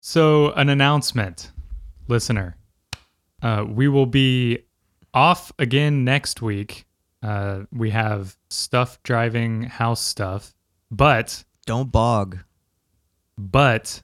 [0.00, 1.52] So, an announcement,
[2.08, 2.56] listener.
[3.42, 4.60] Uh, we will be
[5.12, 6.86] off again next week.
[7.22, 10.54] Uh, we have stuff driving house stuff,
[10.90, 12.38] but Don't bog.
[13.36, 14.02] but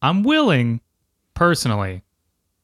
[0.00, 0.80] I'm willing
[1.34, 2.02] personally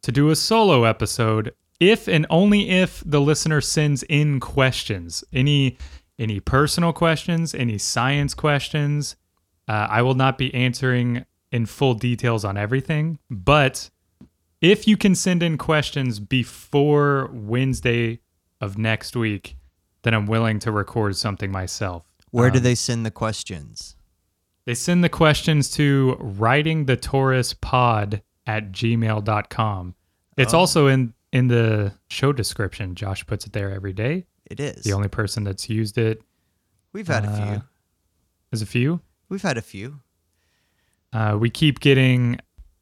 [0.02, 5.79] to do a solo episode if and only if the listener sends in questions any
[6.18, 9.16] any personal questions any science questions
[9.68, 13.91] uh, i will not be answering in full details on everything but
[14.61, 18.20] if you can send in questions before wednesday
[18.61, 19.56] of next week
[20.03, 23.97] then i'm willing to record something myself Where do Um, they send the questions?
[24.66, 29.95] they send the questions to writing the Taurus pod at gmail.com.
[30.37, 30.59] It's Oh.
[30.59, 32.95] also in in the show description.
[32.95, 34.27] Josh puts it there every day.
[34.51, 34.83] It is.
[34.84, 36.20] The only person that's used it
[36.92, 37.62] We've had a uh, few.
[38.51, 39.01] There's a few.
[39.30, 40.01] We've had a few.
[41.12, 42.39] Uh, we keep getting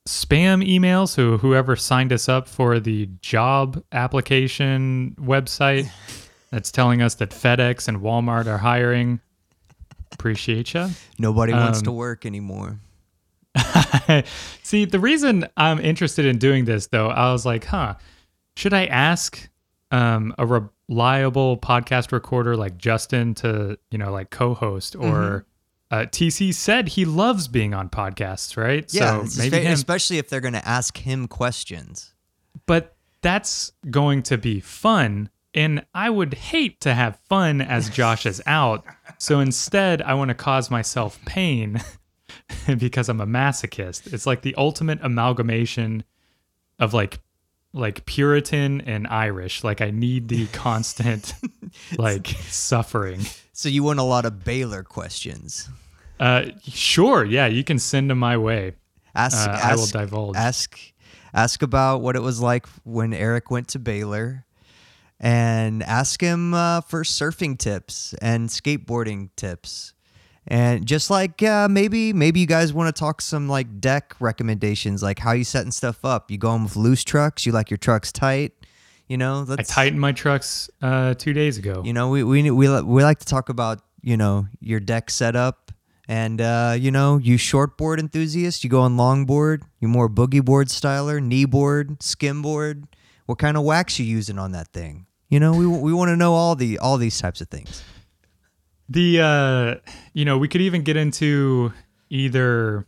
[0.09, 1.09] spam emails.
[1.11, 5.89] So whoever signed us up for the job application website
[6.51, 9.21] that's telling us that FedEx and Walmart are hiring.
[10.13, 10.89] Appreciate you.
[11.19, 12.79] Nobody wants Um, to work anymore.
[14.63, 17.95] See, the reason I'm interested in doing this, though, I was like, huh,
[18.57, 19.49] should I ask
[19.91, 24.95] um, a reliable podcast recorder like Justin to, you know, like co host?
[24.95, 25.11] Mm-hmm.
[25.11, 25.47] Or
[25.91, 28.93] uh, TC said he loves being on podcasts, right?
[28.93, 32.15] Yeah, so maybe fa- especially if they're going to ask him questions.
[32.67, 35.31] But that's going to be fun.
[35.55, 38.85] And I would hate to have fun as Josh is out.
[39.19, 41.81] So instead, I want to cause myself pain
[42.79, 44.13] because I'm a masochist.
[44.13, 46.05] It's like the ultimate amalgamation
[46.79, 47.21] of like
[47.77, 49.63] like Puritan and Irish.
[49.63, 51.35] Like I need the constant
[51.99, 53.21] like suffering.
[53.53, 55.69] So you want a lot of Baylor questions.
[56.19, 58.75] Uh sure, yeah, you can send them my way.
[59.15, 60.37] Ask, Uh, ask, I will divulge.
[60.37, 60.79] ask,
[61.33, 64.45] ask about what it was like when Eric went to Baylor,
[65.19, 69.95] and ask him uh, for surfing tips and skateboarding tips,
[70.47, 75.03] and just like uh, maybe maybe you guys want to talk some like deck recommendations,
[75.03, 76.31] like how you setting stuff up.
[76.31, 77.47] You going with loose trucks?
[77.47, 78.53] You like your trucks tight?
[79.09, 81.83] You know, I tightened my trucks uh 2 days ago.
[81.85, 85.73] You know, we we we we like to talk about you know your deck setup,
[86.07, 88.63] and uh, you know you shortboard enthusiast.
[88.63, 89.63] You go on longboard.
[89.81, 92.87] You more boogie board styler, knee board, skim board.
[93.27, 95.07] What kind of wax you using on that thing?
[95.29, 97.83] You know, we we want to know all the all these types of things.
[98.89, 101.73] The uh you know, we could even get into
[102.09, 102.87] either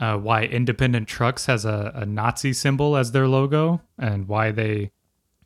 [0.00, 4.90] uh, why independent trucks has a, a Nazi symbol as their logo and why they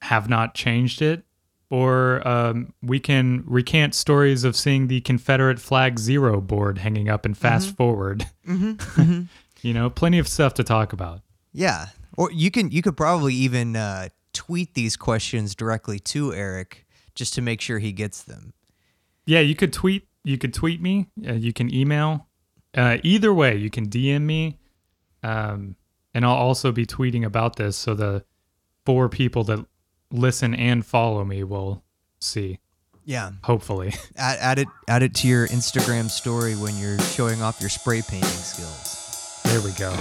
[0.03, 1.25] have not changed it.
[1.71, 7.27] Or um, we can recant stories of seeing the Confederate flag zero board hanging up
[7.27, 8.25] and fast forward.
[8.47, 11.21] you know, plenty of stuff to talk about.
[11.53, 16.87] Yeah, or you can you could probably even uh, tweet these questions directly to Eric
[17.15, 18.55] just to make sure he gets them.
[19.29, 20.09] Yeah, you could tweet.
[20.25, 21.09] You could tweet me.
[21.27, 22.27] Uh, you can email.
[22.75, 24.57] Uh, either way, you can DM me,
[25.23, 25.77] um,
[26.15, 28.25] and I'll also be tweeting about this, so the
[28.87, 29.67] four people that
[30.11, 31.83] listen and follow me will
[32.21, 32.59] see.
[33.05, 37.61] Yeah, Hopefully, add, add it add it to your Instagram story when you're showing off
[37.61, 39.41] your spray painting skills.
[39.45, 39.93] there we go.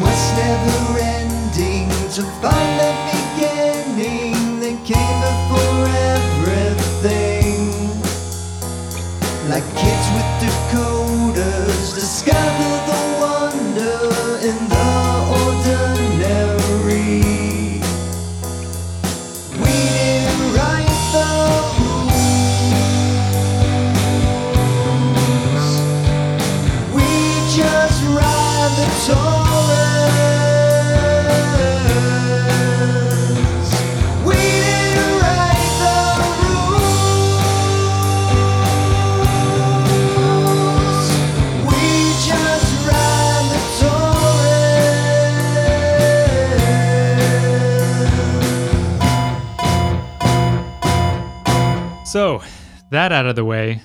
[52.18, 52.42] So
[52.90, 53.84] that out of the way,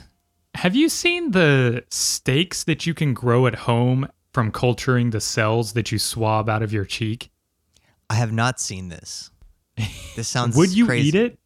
[0.55, 5.75] have you seen the steaks that you can grow at home from culturing the cells
[5.75, 7.29] that you swab out of your cheek?
[8.09, 9.31] I have not seen this.
[10.17, 10.57] This sounds.
[10.57, 11.09] Would you crazy.
[11.09, 11.39] eat it?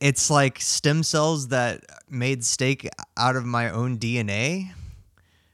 [0.00, 4.72] It's like stem cells that made steak out of my own DNA.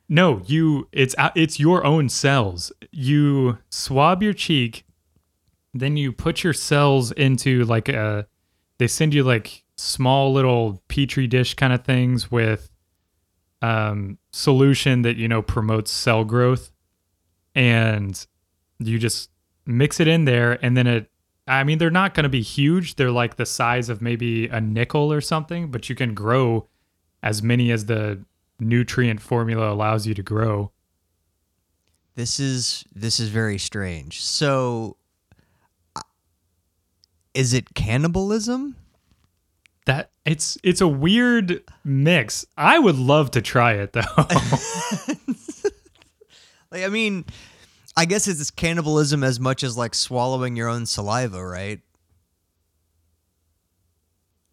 [0.08, 2.72] No, you it's it's your own cells.
[2.90, 4.86] You swab your cheek,
[5.74, 8.26] then you put your cells into like a
[8.78, 12.70] they send you like small little petri dish kind of things with
[13.62, 16.72] um solution that you know promotes cell growth
[17.54, 18.26] and
[18.78, 19.30] you just
[19.66, 21.10] mix it in there and then it
[21.50, 22.94] I mean they're not going to be huge.
[22.94, 26.68] They're like the size of maybe a nickel or something, but you can grow
[27.22, 28.24] as many as the
[28.60, 30.70] nutrient formula allows you to grow.
[32.14, 34.20] This is this is very strange.
[34.20, 34.96] So,
[35.96, 36.02] uh,
[37.34, 38.76] is it cannibalism?
[39.86, 42.46] That it's it's a weird mix.
[42.56, 44.02] I would love to try it though.
[46.70, 47.24] Like, I mean,
[47.96, 51.80] I guess it's cannibalism as much as like swallowing your own saliva, right?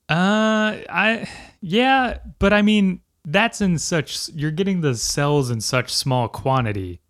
[0.10, 1.30] Uh, I
[1.62, 7.02] yeah, but I mean that's in such you're getting the cells in such small quantity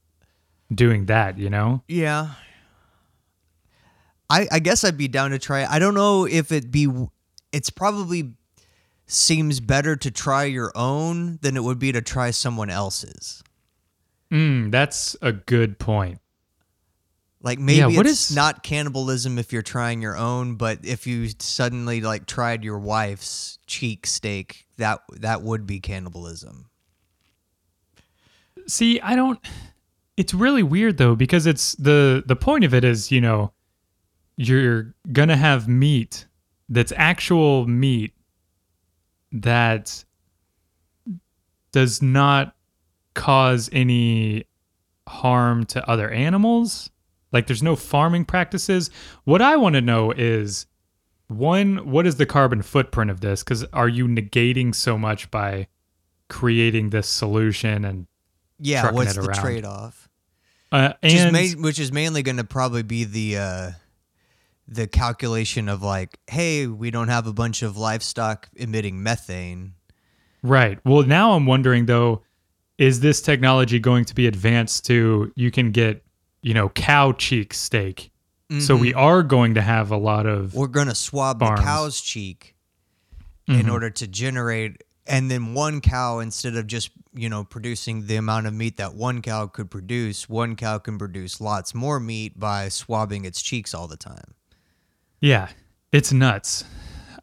[0.74, 1.84] doing that, you know?
[1.88, 2.32] Yeah.
[4.30, 5.62] I I guess I'd be down to try.
[5.62, 5.70] it.
[5.70, 6.88] I don't know if it be.
[7.52, 8.34] It's probably
[9.08, 13.42] seems better to try your own than it would be to try someone else's.
[14.32, 16.20] Mm, that's a good point.
[17.42, 21.30] Like maybe what it's is- not cannibalism if you're trying your own, but if you
[21.40, 26.70] suddenly like tried your wife's cheek steak, that that would be cannibalism.
[28.68, 29.40] See, I don't
[30.18, 33.54] it's really weird though because it's the the point of it is, you know,
[34.36, 36.27] you're going to have meat
[36.70, 38.14] that's actual meat
[39.32, 40.04] that
[41.72, 42.56] does not
[43.14, 44.46] cause any
[45.08, 46.90] harm to other animals.
[47.32, 48.90] Like there's no farming practices.
[49.26, 50.66] What I want to know is
[51.28, 53.44] one, what is the carbon footprint of this?
[53.44, 55.68] Because are you negating so much by
[56.30, 58.08] creating this solution and
[58.60, 60.10] Yeah, what's it the trade off?
[60.72, 63.72] uh, Which is, and ma- which is mainly going to probably be the uh,
[64.68, 69.74] the calculation of like, hey, we don't have a bunch of livestock emitting methane.
[70.44, 70.80] right.
[70.86, 72.22] Well, now I'm wondering though,
[72.78, 76.04] is this technology going to be advanced to you can get
[76.44, 78.12] you know cow cheek steak?
[78.60, 81.60] So we are going to have a lot of We're going to swab Farms.
[81.60, 82.56] the cow's cheek
[83.48, 83.72] in Mhm.
[83.72, 88.48] order to generate, and then one cow instead of just you know producing the amount
[88.48, 92.70] of meat that one cow could produce, one cow can produce lots more meat by
[92.70, 94.34] swabbing its cheeks all the time.
[95.20, 95.50] Yeah,
[95.92, 96.64] it's nuts.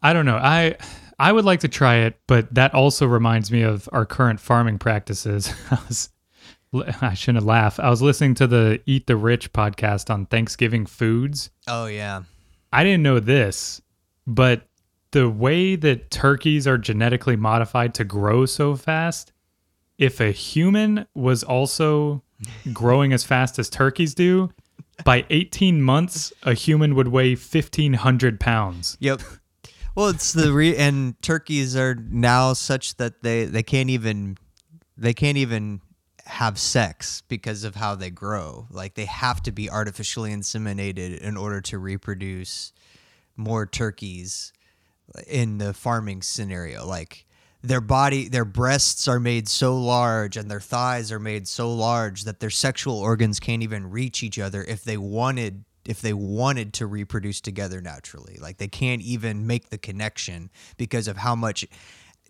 [0.01, 0.37] I don't know.
[0.37, 0.77] I
[1.17, 4.79] I would like to try it, but that also reminds me of our current farming
[4.79, 5.53] practices.
[5.71, 6.09] I was
[7.01, 7.79] I shouldn't laugh.
[7.79, 11.49] I was listening to the Eat the Rich podcast on Thanksgiving foods.
[11.67, 12.23] Oh yeah,
[12.73, 13.81] I didn't know this,
[14.27, 14.67] but
[15.11, 19.31] the way that turkeys are genetically modified to grow so fast,
[19.97, 22.21] if a human was also
[22.73, 24.51] growing as fast as turkeys do,
[25.03, 28.97] by 18 months, a human would weigh 1,500 pounds.
[28.99, 29.21] Yep.
[29.95, 34.37] Well, it's the re- and turkeys are now such that they they can't even
[34.97, 35.79] they can't even
[36.25, 38.67] have sex because of how they grow.
[38.69, 42.73] Like they have to be artificially inseminated in order to reproduce
[43.37, 44.51] more turkeys
[45.27, 46.85] in the farming scenario.
[46.85, 47.24] Like
[47.67, 52.23] their body their breasts are made so large and their thighs are made so large
[52.23, 56.73] that their sexual organs can't even reach each other if they wanted if they wanted
[56.73, 61.65] to reproduce together naturally like they can't even make the connection because of how much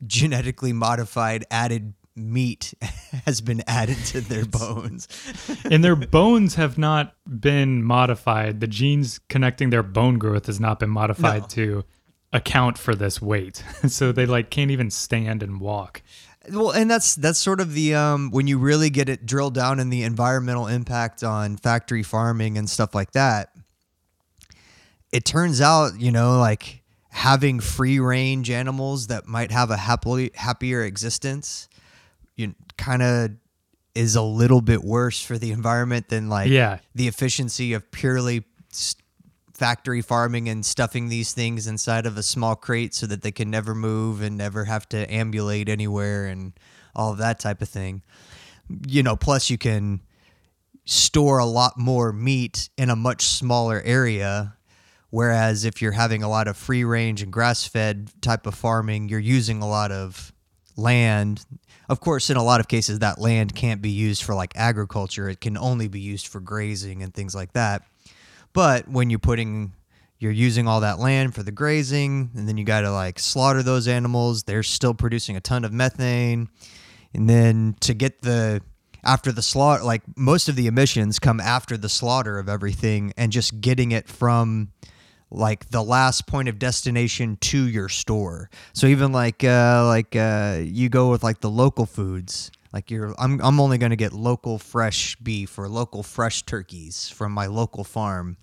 [0.06, 2.74] genetically modified added meat
[3.26, 5.08] has been added to their bones
[5.70, 8.62] and their bones have not been modified.
[8.62, 11.48] The genes connecting their bone growth has not been modified No.
[11.48, 11.84] to
[12.36, 13.64] account for this weight.
[13.88, 16.02] so they like can't even stand and walk.
[16.52, 19.80] Well, and that's that's sort of the um, when you really get it drilled down
[19.80, 23.50] in the environmental impact on factory farming and stuff like that.
[25.12, 30.32] It turns out, you know, like having free range animals that might have a happily
[30.36, 31.70] happier existence,
[32.36, 33.32] you kind of
[33.96, 36.80] is a little bit worse for the environment than like Yeah.
[36.94, 38.44] the efficiency of purely
[39.56, 43.50] factory farming and stuffing these things inside of a small crate so that they can
[43.50, 46.54] never move and never have to ambulate anywhere and
[46.94, 48.02] all of that type of thing.
[48.86, 50.02] You know, plus you can
[50.84, 54.58] store a lot more meat in a much smaller area.
[55.10, 59.08] Whereas if you're having a lot of free range and grass fed type of farming,
[59.08, 60.34] you're using a lot of
[60.76, 61.46] land.
[61.88, 65.30] Of course, in a lot of cases, that land can't be used for like agriculture.
[65.30, 67.84] It can only be used for grazing and things like that.
[68.56, 69.74] But when you're putting,
[70.18, 73.62] you're using all that land for the grazing, and then you got to like slaughter
[73.62, 74.44] those animals.
[74.44, 76.48] They're still producing a ton of methane.
[77.14, 78.62] And then to get the,
[79.04, 83.32] after the slaughter, like most of the emissions come after the slaughter of everything and
[83.32, 84.72] just getting it from
[85.30, 88.50] like the last point of destination to your store.
[88.72, 93.16] So even like uh, like uh, you go with like the local foods, Like you're
[93.18, 97.46] I'm I'm only going to get local fresh beef or local fresh turkeys from my
[97.48, 98.36] local farm.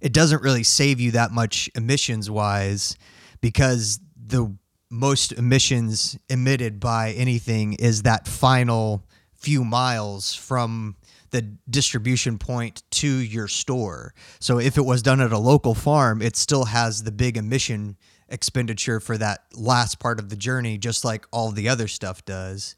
[0.00, 2.96] It doesn't really save you that much emissions wise
[3.40, 4.56] because the
[4.90, 10.96] most emissions emitted by anything is that final few miles from
[11.30, 14.14] the distribution point to your store.
[14.40, 17.96] So if it was done at a local farm, it still has the big emission
[18.28, 22.74] expenditure for that last part of the journey, just like all the other stuff does.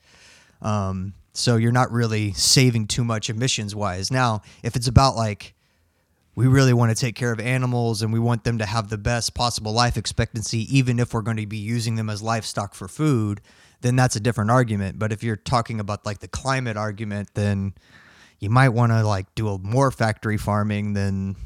[0.61, 4.11] Um, so you're not really saving too much emissions wise.
[4.11, 5.55] Now, if it's about like
[6.35, 8.99] we really want to take care of animals and we want them to have the
[8.99, 12.89] best possible life expectancy, even if we're going to be using them as livestock for
[12.89, 13.41] food,
[13.83, 14.99] then that's a different argument.
[14.99, 17.75] But if you're talking about like the climate argument, then
[18.39, 21.37] you might want to like do a more factory farming than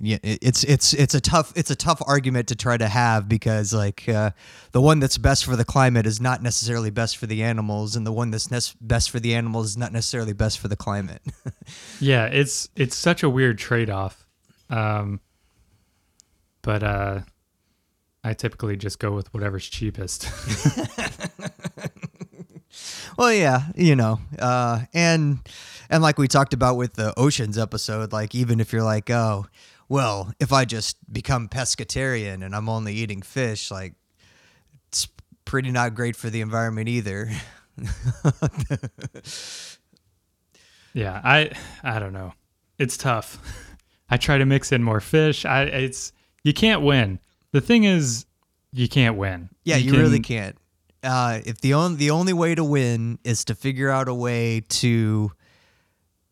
[0.00, 3.72] yeah it's it's it's a tough it's a tough argument to try to have because
[3.74, 4.30] like uh,
[4.72, 8.06] the one that's best for the climate is not necessarily best for the animals and
[8.06, 11.22] the one that's nes- best for the animals is not necessarily best for the climate
[12.00, 14.26] Yeah, it's it's such a weird trade off.
[14.68, 15.20] Um,
[16.62, 17.20] but uh,
[18.24, 20.28] I typically just go with whatever's cheapest.
[23.18, 25.40] Well, yeah, you know, uh, and
[25.90, 29.46] and like we talked about with the oceans episode, like even if you're like, oh,
[29.90, 33.94] well, if I just become pescatarian and I'm only eating fish, like
[34.86, 35.08] it's
[35.44, 37.28] pretty not great for the environment either.
[40.94, 41.50] yeah, I
[41.82, 42.34] I don't know.
[42.78, 43.38] It's tough.
[44.10, 45.44] I try to mix in more fish.
[45.44, 46.12] I it's
[46.44, 47.18] you can't win.
[47.50, 48.26] The thing is,
[48.72, 49.50] you can't win.
[49.64, 50.56] Yeah, you, really can't.
[51.02, 54.60] Uh, if the only the only way to win is to figure out a way
[54.68, 55.32] to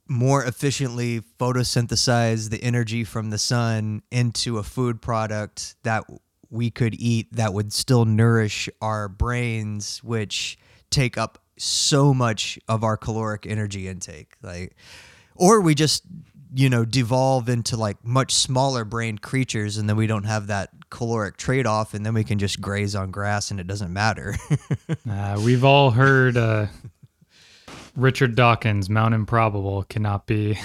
[0.09, 6.05] more efficiently photosynthesize the energy from the sun into a food product that
[6.51, 10.59] we could eat that would still nourish our brains, which
[10.91, 14.35] take up so much of our caloric energy intake.
[14.43, 14.77] Like,
[15.35, 16.05] or we just
[16.55, 20.71] you know devolve into like much smaller brained creatures and then we don't have that
[20.89, 24.35] caloric trade-off and then we can just graze on grass and it doesn't matter
[25.09, 26.67] Uh, we've all heard uh,
[27.99, 30.57] Richard Dawkins, Mount Improbable, cannot be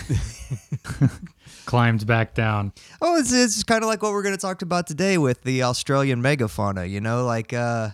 [1.65, 2.71] climbed back down.
[3.01, 5.63] oh it's, it's kind of like what we're going to talk about today with the
[5.63, 7.89] australian megafauna you know like uh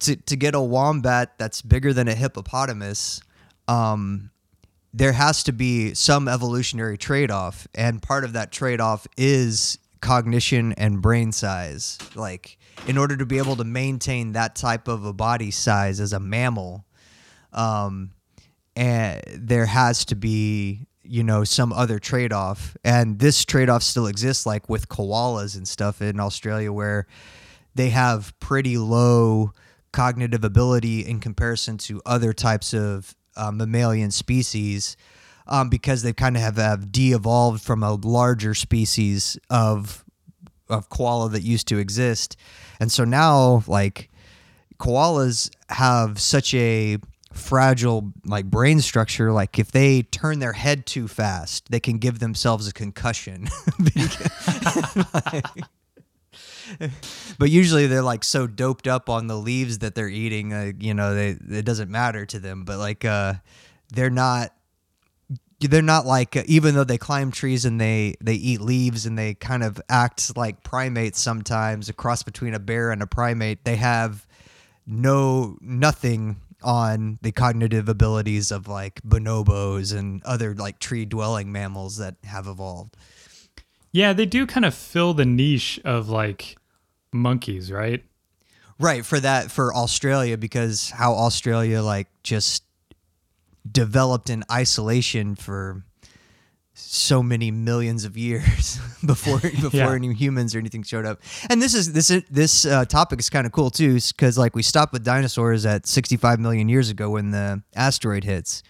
[0.00, 3.20] to, to get a wombat that's bigger than a hippopotamus
[3.68, 4.30] um
[4.92, 11.00] there has to be some evolutionary trade-off and part of that trade-off is cognition and
[11.00, 15.50] brain size like in order to be able to maintain that type of a body
[15.50, 16.84] size as a mammal
[17.52, 18.10] um,
[18.78, 22.76] and there has to be you know some other trade-off.
[22.84, 27.06] And this trade-off still exists like with koalas and stuff in australia where
[27.74, 29.52] they have pretty low
[29.92, 34.96] cognitive ability in comparison to other types of uh, mammalian species
[35.46, 40.04] um, because they kind of have, have de-evolved from a larger species of
[40.68, 42.36] of koala that used to exist.
[42.78, 44.10] And so now like
[44.78, 46.98] koalas have such a
[47.38, 52.18] fragile like brain structure like if they turn their head too fast they can give
[52.18, 53.48] themselves a concussion.
[57.38, 60.92] But usually they're like so doped up on the leaves that they're eating uh, you
[60.92, 62.64] know they it doesn't matter to them.
[62.64, 63.34] But like uh
[63.90, 64.52] they're not
[65.60, 69.18] they're not like uh, even though they climb trees and they they eat leaves and
[69.18, 73.64] they kind of act like primates sometimes a cross between a bear and a primate
[73.64, 74.26] they have
[74.86, 81.96] no nothing on the cognitive abilities of like bonobos and other like tree dwelling mammals
[81.98, 82.96] that have evolved
[83.92, 86.56] Yeah, they do kind of fill the niche of like
[87.12, 88.04] monkeys, right?
[88.78, 92.64] Right for that for Australia because how Australia like just
[93.70, 95.84] developed in isolation for
[96.80, 99.92] so many millions of years before before Yeah.
[99.94, 101.20] any humans or anything showed up.
[101.50, 104.62] And this is this this uh, topic is kind of cool too because like we
[104.62, 108.62] stopped with dinosaurs at 65 million years ago when the asteroid hits,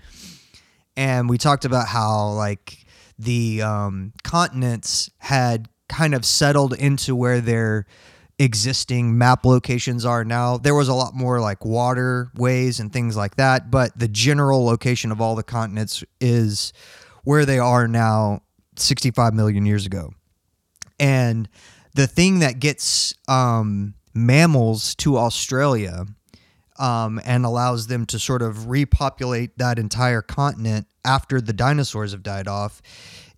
[0.97, 2.85] and we talked about how like
[3.19, 7.87] the um, continents had kind of settled into where their
[8.39, 10.57] existing map locations are now.
[10.59, 15.11] There was a lot more like waterways and things like that, but the general location
[15.11, 16.73] of all the continents is
[17.25, 18.43] where they are now
[18.77, 20.13] 65 million years ago.
[20.99, 21.49] And
[21.95, 26.07] the thing that gets um, mammals to Australia
[26.79, 32.23] um, and allows them to sort of repopulate that entire continent after the dinosaurs have
[32.23, 32.83] died off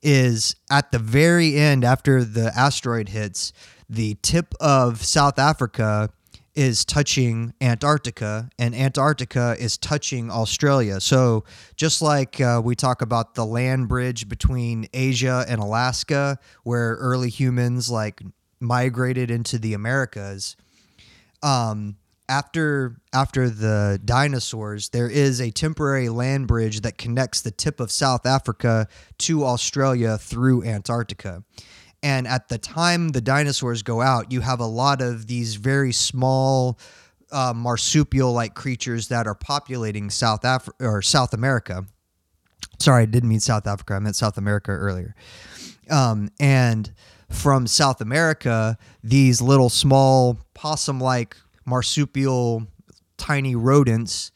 [0.02, 3.52] is at the very end, after the asteroid hits,
[3.88, 6.10] the tip of South Africa
[6.54, 11.00] is touching Antarctica, and Antarctica is touching Australia.
[11.00, 11.44] So,
[11.76, 17.30] just like uh, we talk about the land bridge between Asia and Alaska, where early
[17.30, 18.22] humans like
[18.58, 20.56] migrated into the Americas,
[21.42, 21.96] um,
[22.28, 27.90] after after the dinosaurs, there is a temporary land bridge that connects the tip of
[27.90, 28.86] South Africa
[29.18, 31.42] to Australia through Antarctica.
[32.02, 35.92] And at the time the dinosaurs go out, you have a lot of these very
[35.92, 36.78] small
[37.30, 41.84] uh, marsupial-like creatures that are populating South Africa or South America.
[42.78, 43.94] Sorry, I didn't mean South Africa.
[43.94, 45.14] I meant South America earlier.
[45.90, 46.92] Um, and
[47.28, 52.66] from South America, these little small possum-like marsupial
[53.16, 54.32] tiny rodents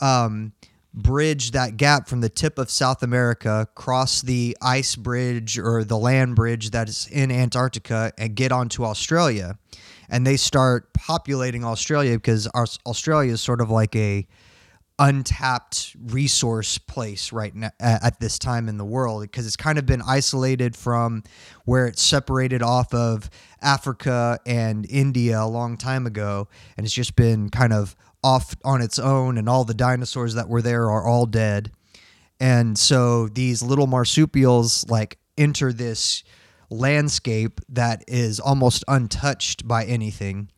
[0.00, 0.52] um,
[0.94, 5.98] bridge that gap from the tip of South America, cross the ice bridge or the
[5.98, 9.58] land bridge that is in Antarctica, and get onto Australia.
[10.08, 12.48] And they start populating Australia because
[12.86, 14.26] Australia is sort of like a
[14.98, 19.86] untapped resource place right now at this time in the world because it's kind of
[19.86, 21.22] been isolated from
[21.64, 23.30] where it's separated off of
[23.62, 28.80] Africa and India a long time ago and it's just been kind of off on
[28.82, 31.70] its own and all the dinosaurs that were there are all dead.
[32.40, 36.24] And so these little marsupials like enter this
[36.70, 40.50] landscape that is almost untouched by anything.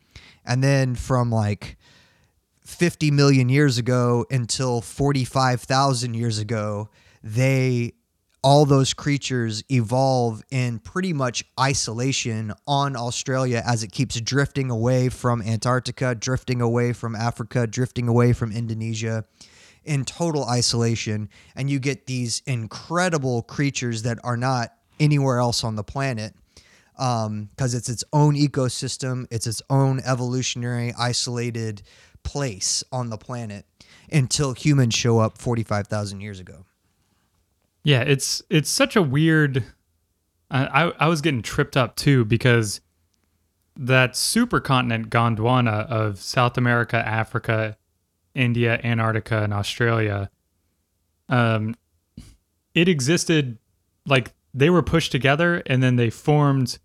[0.45, 1.77] And then from like
[2.65, 6.89] 50 million years ago until 45,000 years ago,
[7.23, 7.93] they
[8.43, 15.09] all those creatures evolve in pretty much isolation on Australia as it keeps drifting away
[15.09, 19.25] from Antarctica, drifting away from Africa, drifting away from Indonesia
[19.83, 21.29] in total isolation.
[21.55, 26.33] And you get these incredible creatures that are not anywhere else on the planet
[26.97, 31.83] um, because it's its own ecosystem, it's its own evolutionary, isolated
[32.23, 33.65] place on the planet
[34.11, 36.65] until humans show up 45,000 years ago.
[37.83, 39.63] Yeah, it's it's such a weird.
[40.49, 42.81] I I, was getting tripped up too because
[43.77, 47.77] that supercontinent Gondwana of South America, Africa,
[48.35, 50.29] India, Antarctica, and Australia.
[51.29, 51.75] Um,
[52.75, 53.57] it existed
[54.05, 56.79] like they were pushed together and then they formed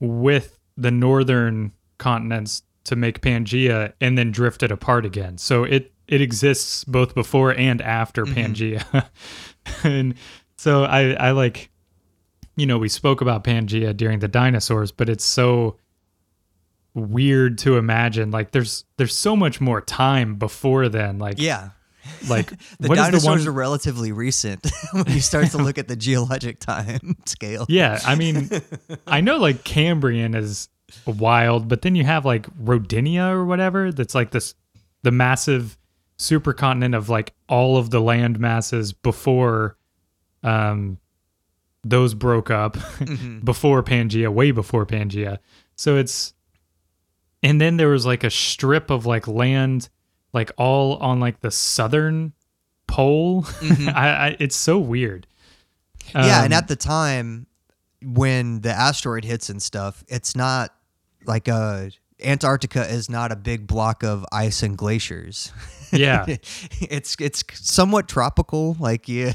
[0.00, 5.38] with the northern continents to make Pangea and then drifted apart again.
[5.38, 8.38] So it it exists both before and after mm-hmm.
[8.38, 9.08] Pangea.
[9.84, 10.14] and
[10.56, 11.70] so I I like
[12.56, 15.76] you know, we spoke about Pangea during the dinosaurs, but it's so
[16.94, 21.70] weird to imagine like there's there's so much more time before then like Yeah.
[22.28, 26.58] like The dinosaurs the are relatively recent when you start to look at the geologic
[26.58, 27.66] time scale.
[27.68, 28.48] Yeah, I mean,
[29.06, 30.68] I know like Cambrian is
[31.04, 34.54] wild, but then you have like Rodinia or whatever that's like this
[35.02, 35.76] the massive
[36.18, 39.76] supercontinent of like all of the land masses before
[40.42, 40.98] um
[41.84, 42.76] those broke up
[43.44, 45.38] before Pangea, way before Pangea.
[45.76, 46.34] So it's
[47.42, 49.88] and then there was like a strip of like land
[50.32, 52.32] like all on like the southern
[52.86, 53.44] pole.
[53.62, 55.26] I, I it's so weird.
[56.14, 57.46] yeah, and Um, at the time
[58.02, 60.74] when the asteroid hits and stuff, it's not
[61.24, 61.90] like a
[62.24, 65.52] Antarctica is not a big block of ice and glaciers.
[65.92, 66.24] yeah.
[66.80, 68.76] it's it's somewhat tropical.
[68.80, 69.32] Like yeah,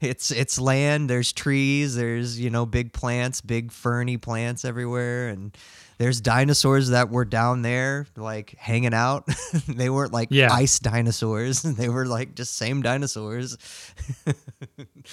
[0.00, 1.08] it's it's land.
[1.08, 1.94] There's trees.
[1.96, 5.56] There's you know big plants, big ferny plants everywhere, and
[5.98, 9.26] there's dinosaurs that were down there like hanging out.
[9.68, 10.52] they weren't like Yeah.
[10.52, 11.62] ice dinosaurs.
[11.62, 13.56] They were like just same dinosaurs.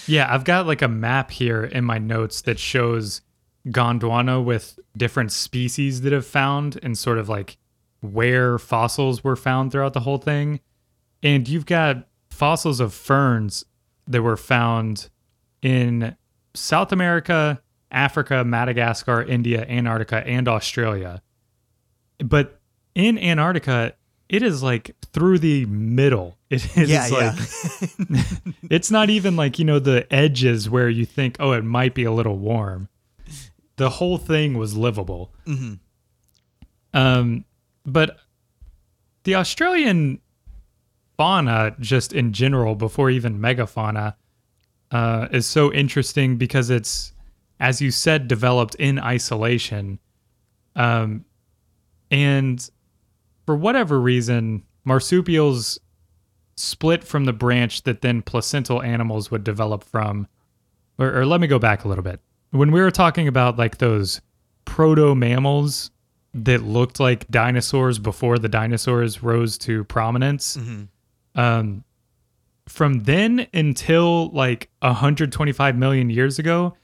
[0.06, 3.22] Yeah, I've got like a map here in my notes that shows
[3.67, 7.58] Gondwana with different species that have found and sort of like
[8.02, 10.60] where fossils were found throughout the whole thing.
[11.22, 13.65] And you've got fossils of ferns
[14.08, 15.10] that were found
[15.62, 16.15] in
[16.54, 21.22] South America, Africa, Madagascar, India, Antarctica, and Australia.
[22.19, 22.60] But
[22.95, 23.93] in Antarctica,
[24.30, 26.38] it is like through the middle.
[26.50, 27.38] It is yeah, like
[28.10, 28.24] yeah.
[28.72, 32.06] it's not even like you know the edges where you think oh it might be
[32.06, 32.89] a little warm
[33.80, 35.74] the whole thing was livable Mm-hmm.
[36.94, 37.46] um
[37.86, 38.18] but
[39.24, 40.20] the australian
[41.18, 44.15] fauna just in general before even megafauna
[44.92, 47.13] uh, is so interesting because it's
[47.60, 50.00] as you said developed in isolation
[50.76, 51.26] um
[52.12, 52.70] and
[53.46, 55.80] for whatever reason marsupials
[56.56, 60.28] split from the branch that then placental animals would develop from.
[60.98, 62.20] Or, or let me go back a little bit.
[62.52, 64.22] When we were talking about like those
[64.66, 65.92] proto mammals
[66.34, 70.56] that looked like dinosaurs before the dinosaurs rose to prominence.
[71.36, 71.84] Um,
[72.68, 76.76] from then until like 125 million years ago,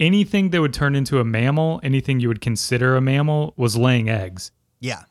[0.00, 4.08] anything that would turn into a mammal, anything you would consider a mammal, was laying
[4.08, 4.50] eggs.
[4.80, 5.02] Yeah.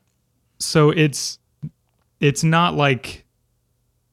[0.60, 1.40] So it's
[2.20, 3.26] it's not like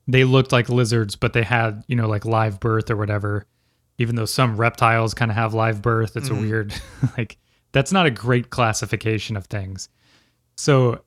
[0.07, 3.47] they looked like lizards, but they had you know like live birth or whatever.
[3.99, 6.75] Even though some reptiles kind of have live birth, it's a weird
[7.17, 7.39] like
[7.73, 9.89] that's not a great classification of things.
[10.57, 11.03] So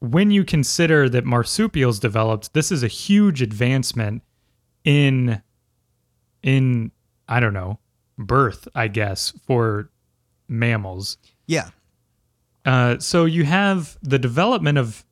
[0.00, 4.22] when you consider that marsupials developed, this is a huge advancement
[4.84, 5.42] in
[6.42, 6.90] in
[7.28, 7.78] I don't know
[8.18, 9.90] birth, I guess, for
[10.48, 11.16] mammals.
[11.46, 11.70] Yeah.
[12.64, 15.04] Uh, so you have the development of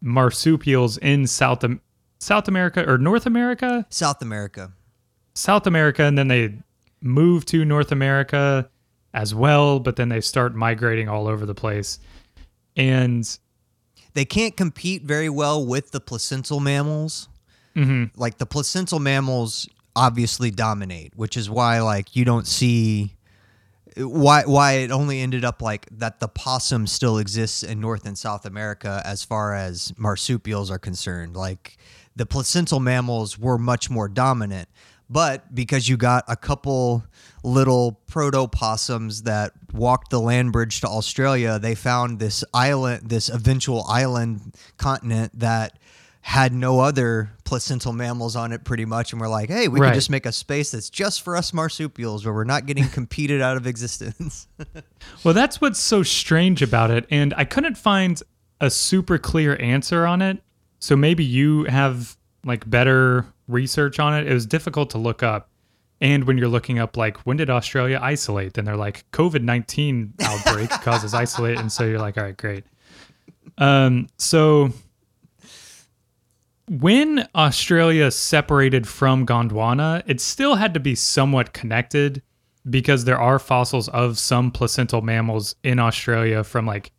[0.00, 1.64] marsupials in South
[2.18, 4.72] South America or North America, South America.
[5.34, 6.54] South America, and then they
[7.00, 8.68] move to North America
[9.14, 9.80] as well.
[9.80, 11.98] But then they start migrating all over the place,
[12.76, 13.26] and
[14.14, 17.28] They can't compete very well with the placental mammals.
[17.76, 18.20] Mm-hmm.
[18.20, 23.14] Like the placental mammals obviously dominate, which is why like you don't see
[23.96, 28.16] why why it only ended up like that the possum still exists in North and
[28.16, 31.34] South America as far as marsupials are concerned.
[31.34, 31.78] Like
[32.14, 34.68] the placental mammals were much more dominant.
[35.10, 37.04] But because you got a couple
[37.44, 43.28] little proto possums that walked the land bridge to Australia, they found this island, this
[43.28, 45.78] eventual island continent that
[46.24, 49.88] had no other placental mammals on it pretty much and we're like hey we Right.
[49.88, 53.42] could just make a space that's just for us marsupials where we're not getting competed
[53.42, 54.46] out of existence
[55.24, 57.06] well, that's what's so strange about it.
[57.10, 58.22] And I couldn't find
[58.60, 60.40] a super clear answer on it.
[60.78, 64.26] So maybe you have like better research on it.
[64.26, 65.48] It was difficult to look up.
[66.00, 70.14] And when you're looking up like when did Australia isolate, then they're like COVID nineteen
[70.20, 72.64] outbreak causes isolate, and so you're like, all right, great.
[73.58, 74.72] Um, so
[76.68, 82.22] when Australia separated from Gondwana, it still had to be somewhat connected
[82.68, 86.92] because there are fossils of some placental mammals in Australia from like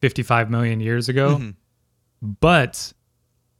[0.00, 1.36] 55 million years ago.
[2.22, 2.92] But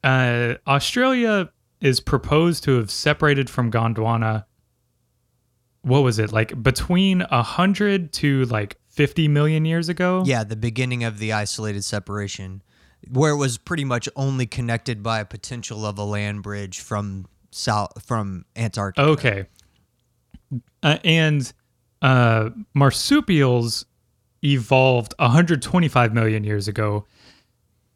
[0.02, 4.44] uh, Australia is proposed to have separated from Gondwana.
[5.82, 10.22] What was it like between a 100 to like 50 million years ago?
[10.26, 12.62] yeah the beginning of the isolated separation
[13.10, 17.26] where it was pretty much only connected by a potential of a land bridge from
[17.50, 19.46] south from antarctica Okay.
[20.82, 21.52] Uh, and
[22.02, 23.86] uh, marsupials
[24.44, 27.06] evolved 125 million years ago.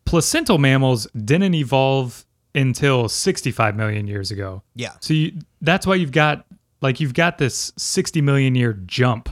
[0.04, 4.62] Placental mammals didn't evolve until 65 million years ago.
[4.74, 6.46] yeah So you, that's why you've got
[6.80, 9.28] like you've got this 60 million year jump,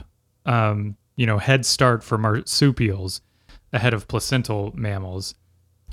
[0.47, 3.21] um, you know, head start for marsupials
[3.73, 5.35] ahead of placental mammals.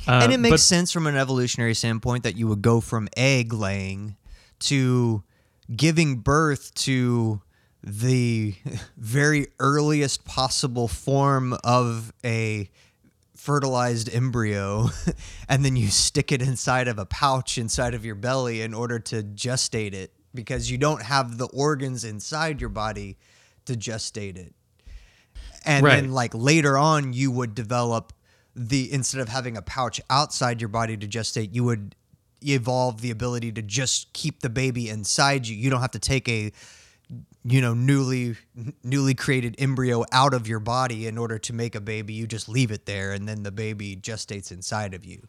[0.07, 3.09] Uh, and it makes but- sense from an evolutionary standpoint that you would go from
[3.17, 4.15] egg laying
[4.59, 5.23] to
[5.75, 7.41] giving birth to
[7.83, 8.55] the
[8.97, 12.69] very earliest possible form of a
[13.39, 14.89] fertilized embryo
[15.49, 18.99] and then you stick it inside of a pouch inside of your belly in order
[18.99, 23.17] to gestate it because you don't have the organs inside your body
[23.65, 24.53] to gestate it
[25.65, 26.01] and Right.
[26.01, 28.11] then like later on you would develop
[28.55, 31.95] the instead of having a pouch outside your body to gestate you would
[32.45, 36.27] evolve the ability to just keep the baby inside you you don't have to take
[36.27, 36.51] a
[37.45, 38.35] you know newly
[38.83, 42.49] newly created embryo out of your body in order to make a baby you just
[42.49, 45.21] leave it there and then the baby gestates inside of you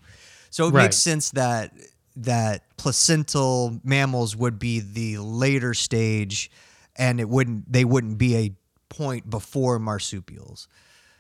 [0.51, 0.85] so it Right.
[0.85, 1.73] makes sense that
[2.17, 6.51] that placental mammals would be the later stage
[6.97, 8.53] and it wouldn't they wouldn't be a
[8.89, 10.67] point before marsupials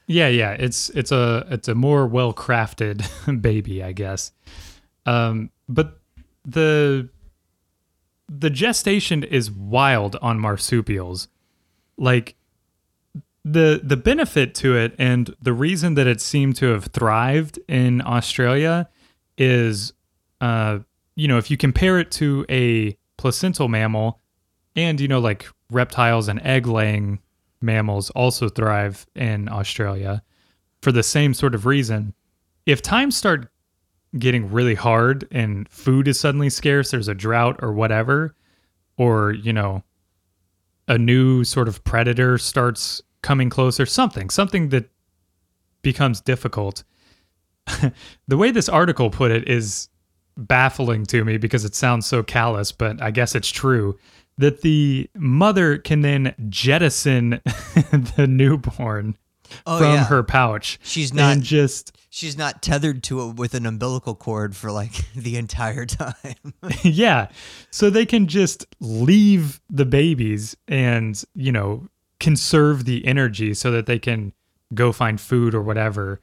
[0.08, 3.06] Yeah, yeah, it's it's a it's a more well crafted
[3.40, 4.32] baby, I guess.
[5.06, 6.00] Um, but
[6.44, 7.08] the
[8.30, 11.26] the gestation is wild on marsupials.
[11.98, 12.36] Like
[13.44, 18.02] the the benefit to it and the reason that it seemed to have thrived in
[18.02, 18.88] Australia
[19.38, 19.94] is
[20.42, 20.78] uh
[21.16, 24.20] you know if you compare it to a placental mammal
[24.76, 27.18] and you know like reptiles and egg laying
[27.62, 30.22] mammals also thrive in Australia
[30.82, 32.12] for the same sort of reason
[32.66, 33.50] if times start
[34.18, 38.34] getting really hard and food is suddenly scarce there's a drought or whatever
[38.96, 39.82] or you know
[40.88, 44.90] a new sort of predator starts coming closer something something that
[45.82, 46.84] becomes difficult.
[48.28, 49.88] The way this article put it is
[50.36, 53.98] baffling to me because it sounds so callous but i guess it's true
[54.38, 57.30] that the mother can then jettison
[58.16, 59.16] the newborn
[59.66, 60.04] Oh, from yeah.
[60.04, 60.78] her pouch.
[60.82, 64.92] She's not- and just She's not tethered to it with an umbilical cord for like
[65.14, 66.54] the entire time.
[66.82, 67.28] yeah.
[67.70, 73.86] So they can just leave the babies and, you know, conserve the energy so that
[73.86, 74.32] they can
[74.74, 76.20] go find food or whatever.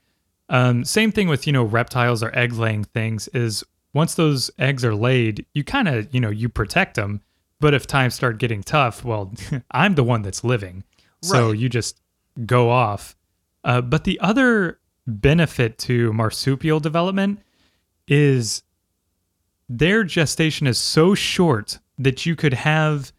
[0.49, 3.63] Um, same thing with, you know, reptiles or egg laying things is
[3.93, 7.21] once those eggs are laid, you kind of, you know, you protect them.
[7.59, 9.33] But if times start getting tough, well,
[9.71, 10.83] I'm the one that's living.
[11.23, 11.99] So you just
[12.45, 13.16] go off.
[13.67, 17.41] Uh, but the other benefit to marsupial development
[18.07, 18.63] is
[19.67, 23.11] their gestation is so short that you could have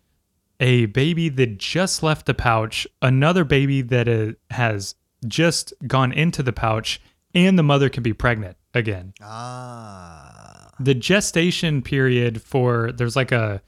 [0.58, 4.94] a baby that just left the pouch, another baby that uh, has
[5.26, 7.00] just gone into the pouch,
[7.34, 9.12] and the mother can be pregnant again.
[9.22, 10.70] ah.
[10.80, 13.61] The gestation period for there's like a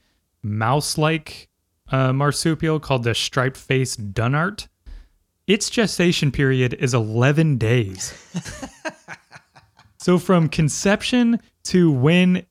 [0.42, 1.48] mouse like
[1.92, 4.68] uh, marsupial called the striped faced Dunnart.
[5.50, 8.14] Its gestation period is 11 days.
[9.98, 12.46] so from conception to when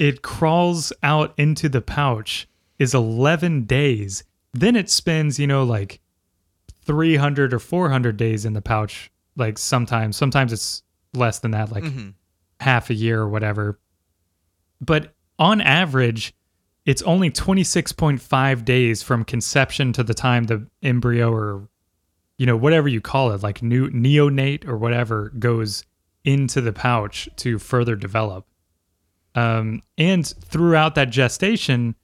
[0.00, 2.48] it crawls out into the pouch
[2.80, 4.24] is 11 days.
[4.52, 6.00] Then it spends, you know, like
[6.84, 9.12] 300 or 400 days in the pouch.
[9.36, 10.82] Like sometimes, sometimes it's
[11.14, 12.08] less than that, like mm-hmm.
[12.58, 13.78] half a year or whatever.
[14.80, 16.34] But on average,
[16.86, 21.68] it's only 26.5 days from conception to the time the embryo or
[22.38, 25.84] you know whatever you call it like new neonate or whatever goes
[26.24, 28.46] into the pouch to further develop.
[29.34, 31.94] Um, and throughout that gestation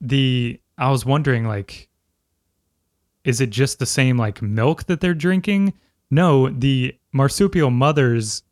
[0.00, 1.88] the i was wondering like
[3.24, 5.74] is it just the same like milk that they're drinking?
[6.10, 8.42] No the marsupial mothers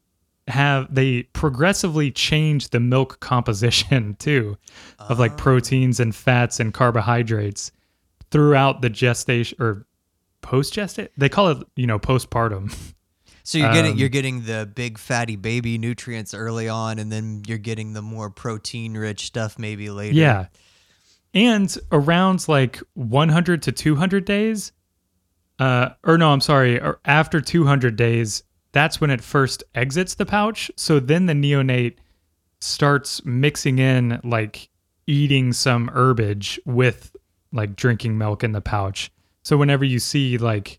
[0.48, 4.56] have they progressively change the milk composition too
[4.98, 7.72] of like proteins and fats and carbohydrates
[8.30, 9.86] throughout the gestation or
[10.42, 12.74] post gestation they call it you know postpartum.
[13.42, 17.42] So you're getting Um, you're getting the big fatty baby nutrients early on, and then
[17.46, 20.14] you're getting the more protein rich stuff maybe later.
[20.14, 20.46] yeah.
[21.32, 24.72] And around like 100 to 200 days
[25.58, 30.26] uh or no i'm sorry or after 200 days that's when it first exits the
[30.26, 30.70] pouch.
[30.76, 31.96] So then the neonate
[32.60, 34.68] starts mixing in like
[35.06, 37.16] eating some herbage with
[37.52, 39.10] like drinking milk in the pouch
[39.50, 40.78] so whenever you see like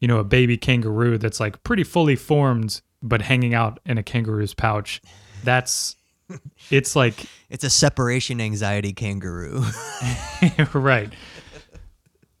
[0.00, 4.02] you know a baby kangaroo that's like pretty fully formed but hanging out in a
[4.02, 5.00] kangaroo's pouch
[5.44, 5.96] that's
[6.70, 9.64] it's like It's a separation anxiety kangaroo.
[10.74, 11.12] right.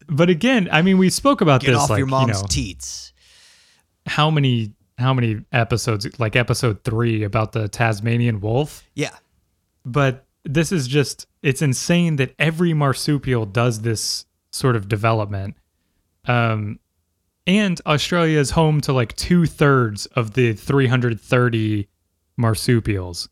[0.08, 2.46] But again, I mean, we spoke about Get this off like your mom's you know
[2.48, 3.12] teats.
[4.06, 8.82] how many how many episodes like episode three about the Tasmanian wolf.
[8.94, 9.16] Yeah.
[9.84, 15.56] But this is just it's insane that every marsupial does this sort of development.
[16.26, 16.78] Um,
[17.46, 21.88] and Australia is home to like two thirds of the 330
[22.36, 23.28] marsupials.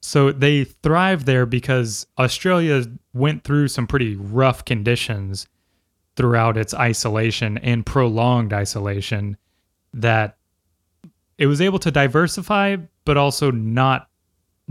[0.00, 5.46] So they thrive there because Australia went through some pretty rough conditions
[6.16, 9.36] throughout its isolation and prolonged isolation
[9.94, 10.36] that
[11.38, 14.08] it was able to diversify, but also not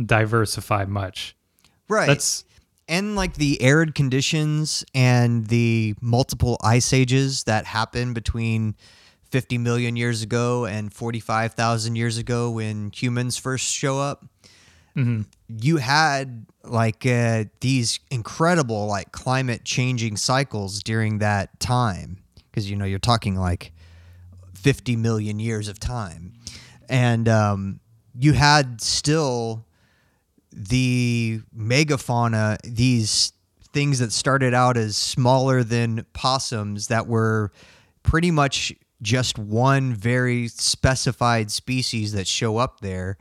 [0.06, 1.36] diversify much.
[1.88, 2.08] Right.
[2.08, 2.44] That's
[2.92, 8.76] and like the arid conditions and the multiple ice ages that happened between
[9.30, 14.26] 50 million years ago and 45,000 years ago when humans first show up.
[15.48, 22.18] You had like uh, these incredible like climate changing cycles during that time
[22.50, 23.72] because you know you're talking like
[24.54, 26.34] 50 million years of time.
[26.90, 27.80] And um,
[28.20, 29.66] you had still
[30.52, 33.34] the megafauna, these
[33.74, 37.52] things that started out as smaller than possums that were
[38.04, 43.18] pretty much just one very specified species that show up there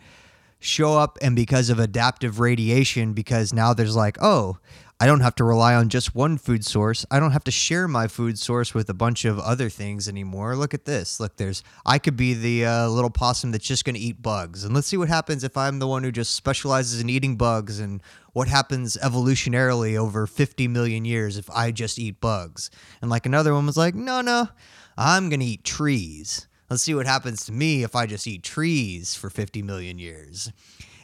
[0.59, 4.59] show up and because of adaptive radiation because now there's like oh
[5.01, 7.07] i don't have to rely on just one food source.
[7.11, 10.55] I don't have to share my food source with a bunch of other things anymore.
[10.55, 11.19] Look at this.
[11.19, 14.65] Look there's i could be the uh, little possum that's just going to eat bugs.
[14.65, 17.81] And let's see what happens if i'm the one who just specializes in eating bugs
[17.81, 18.01] and
[18.33, 22.71] what happens evolutionarily over 50 million years if i just eat bugs.
[23.01, 24.49] And like another one was like no no
[24.97, 26.47] i'm going to eat trees.
[26.71, 30.53] Let's see what happens to me if I just eat trees for 50 million years.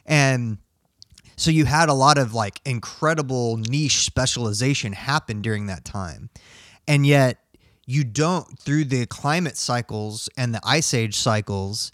[0.06, 0.58] And
[1.36, 6.30] so you had a lot of like incredible niche specialization happen during that time.
[6.88, 7.38] And yet
[7.86, 11.92] you don't through the climate cycles and the ice age cycles,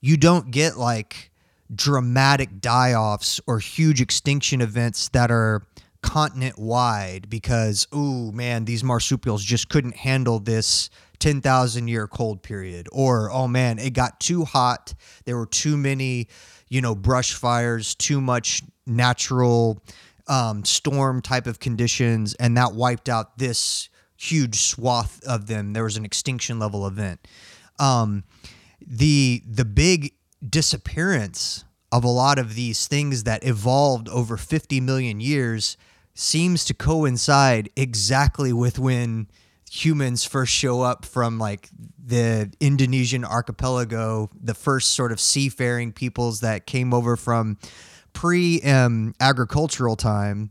[0.00, 1.30] you don't get like
[1.74, 5.66] dramatic die-offs or huge extinction events that are
[6.02, 12.86] continent wide because oh man these marsupials just couldn't handle this 10,000 year cold period
[12.92, 14.92] or oh man it got too hot
[15.24, 16.28] there were too many
[16.68, 19.82] you know brush fires too much natural
[20.26, 25.72] um, storm type of conditions and that wiped out this huge swath of them.
[25.72, 27.26] There was an extinction level event.
[27.78, 28.24] Um,
[28.86, 30.14] the the big
[30.46, 35.76] disappearance of a lot of these things that evolved over 50 million years
[36.14, 39.28] seems to coincide exactly with when
[39.70, 41.68] humans first show up from like
[42.04, 47.58] the Indonesian archipelago, the first sort of seafaring peoples that came over from
[48.14, 50.50] pre um, agricultural time.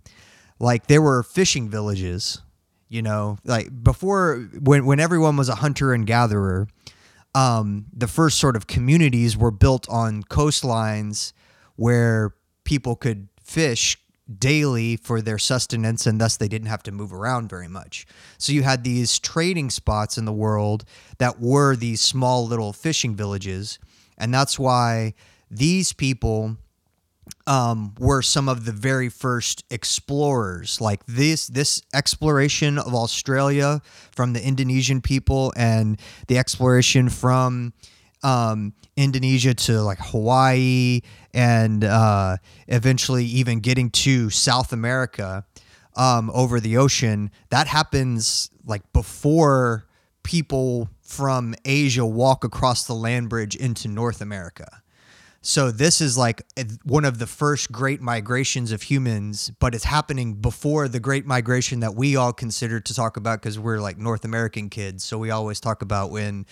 [0.59, 2.41] Like there were fishing villages,
[2.87, 6.67] you know, like before when when everyone was a hunter and gatherer,
[7.33, 11.33] um, the first sort of communities were built on coastlines
[11.75, 13.97] where people could fish
[14.39, 18.05] daily for their sustenance and thus they didn't have to move around very much.
[18.37, 20.85] So you had these trading spots in the world
[21.17, 23.79] that were these small little fishing villages.
[24.17, 25.13] And that's why
[25.51, 26.57] these people
[27.47, 30.79] um, were some of the very first explorers.
[30.79, 33.81] Like this, this exploration of Australia
[34.11, 37.73] from the Indonesian people and the exploration from
[38.23, 41.01] um, Indonesia to like Hawaii
[41.33, 45.45] and uh, eventually even getting to South America
[45.95, 47.31] um, over the ocean.
[47.49, 49.85] That happens like before
[50.23, 54.82] people from Asia walk across the land bridge into North America.
[55.45, 56.41] So this is like
[56.85, 61.81] one of the first great migrations of humans, but it's happening before the great migration
[61.81, 65.03] that we all consider to talk about because we're like North American kids.
[65.03, 66.45] So we always talk about when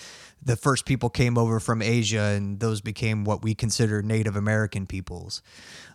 [0.44, 4.86] the first people came over from Asia and those became what we consider Native American
[4.86, 5.42] peoples.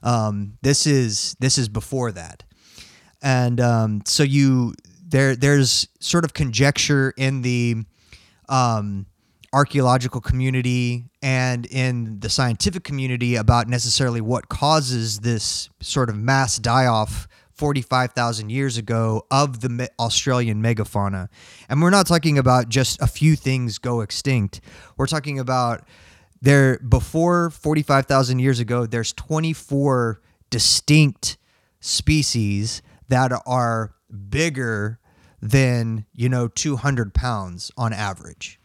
[0.03, 2.45] Um, this is this is before that,
[3.21, 4.73] and um, so you
[5.07, 7.85] there there's sort of conjecture in the
[8.49, 9.05] um,
[9.53, 16.59] archaeological community and in the scientific community about necessarily what causes this sort of mass
[16.59, 21.29] die off 45,000 years ago of the Australian megafauna.
[21.69, 24.61] And we're not talking about just a few things go extinct.
[24.97, 25.87] We're talking about
[26.43, 31.39] there before 45,000 years ago there's 24 distinct
[31.81, 33.95] species that are
[34.29, 35.01] bigger
[35.41, 38.61] than, you know, 200 pounds on average.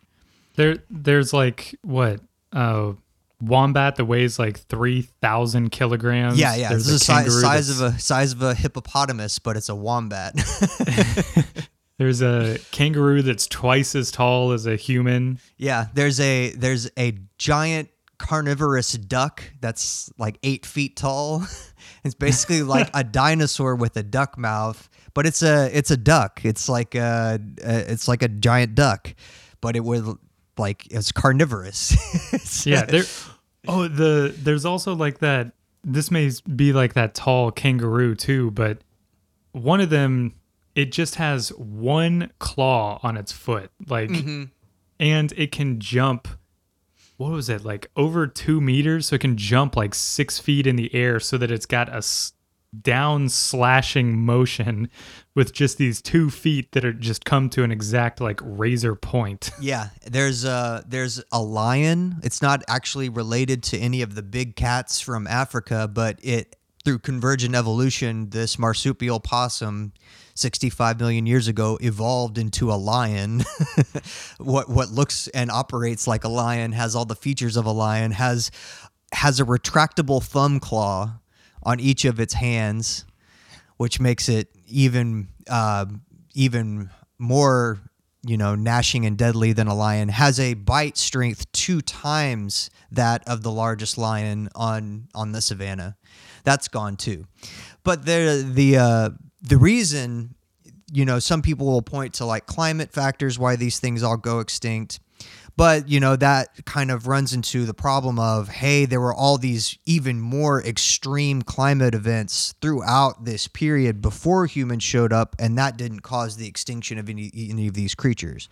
[0.55, 2.19] There, there's like what
[2.53, 2.93] uh,
[3.41, 6.37] wombat that weighs like three thousand kilograms.
[6.39, 6.69] Yeah, yeah.
[6.69, 9.75] There's This is a si- size of a size of a hippopotamus, but it's a
[9.75, 10.35] wombat.
[11.97, 15.39] There's a kangaroo that's twice as tall as a human.
[15.57, 21.45] yeah, there's a there's a giant carnivorous duck that's like eight feet tall.
[22.03, 26.41] it's basically like a dinosaur with a duck mouth, but it's a it's a duck.
[26.43, 29.13] It's like a, a it's like a giant duck,
[29.59, 30.01] but it was
[30.62, 31.91] like it's carnivorous.
[32.34, 33.04] It's- Yeah, there.
[33.67, 35.52] Oh, the there's also like that.
[35.84, 38.78] This may be like that tall kangaroo too, but
[39.52, 40.36] one of them
[40.76, 44.43] it just has one claw on its foot, like, mm-hmm.
[45.00, 46.28] and it can jump.
[47.17, 49.08] What was it like over two meters?
[49.08, 51.97] So it can jump like six feet in the air, so that it's got a
[51.97, 52.34] s-
[52.79, 54.89] down slashing motion
[55.36, 59.51] with just these two feet that are just come to an exact like razor point.
[59.62, 62.15] Yeah, there's a there's a lion.
[62.23, 66.99] It's not actually related to any of the big cats from Africa, but it through
[66.99, 69.93] convergent evolution, this marsupial possum
[70.34, 73.43] 65 million years ago evolved into a lion.
[74.39, 78.12] what what looks and operates like a lion, has all the features of a lion,
[78.12, 78.49] has
[79.13, 81.20] has a retractable thumb claw
[81.63, 83.06] on each of its hands
[83.82, 85.88] which makes it even uh,
[86.36, 87.80] even more
[88.24, 90.10] you know gnashing and deadly than a lion.
[90.10, 95.97] Has a bite strength two times that of the largest lion on on the savannah.
[96.43, 97.26] That's gone too.
[97.84, 99.10] But the the uh,
[99.41, 100.36] the reason
[100.93, 104.41] you know some people will point to like climate factors why these things all go
[104.41, 105.00] extinct
[105.57, 109.37] but you know that kind of runs into the problem of hey there were all
[109.37, 115.78] these even more extreme climate events throughout this period before humans showed up and that
[115.78, 118.49] didn't cause the extinction of any, any of these creatures.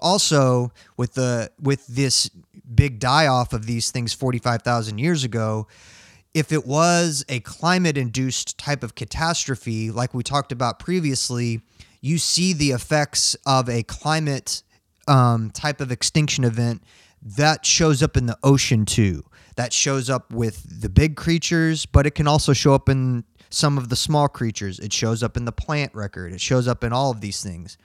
[0.00, 2.30] Also with the with this
[2.74, 5.66] big die off of these things 45,000 years ago
[6.34, 11.62] if it was a climate induced type of catastrophe like we talked about previously
[12.00, 14.62] you see the effects of a climate
[15.08, 16.82] um, type of extinction event
[17.22, 19.24] that shows up in the ocean too.
[19.56, 23.78] That shows up with the big creatures but it can also show up in some
[23.78, 24.78] of the small creatures.
[24.78, 26.32] It shows up in the plant record.
[26.32, 27.78] It shows up in all of these things.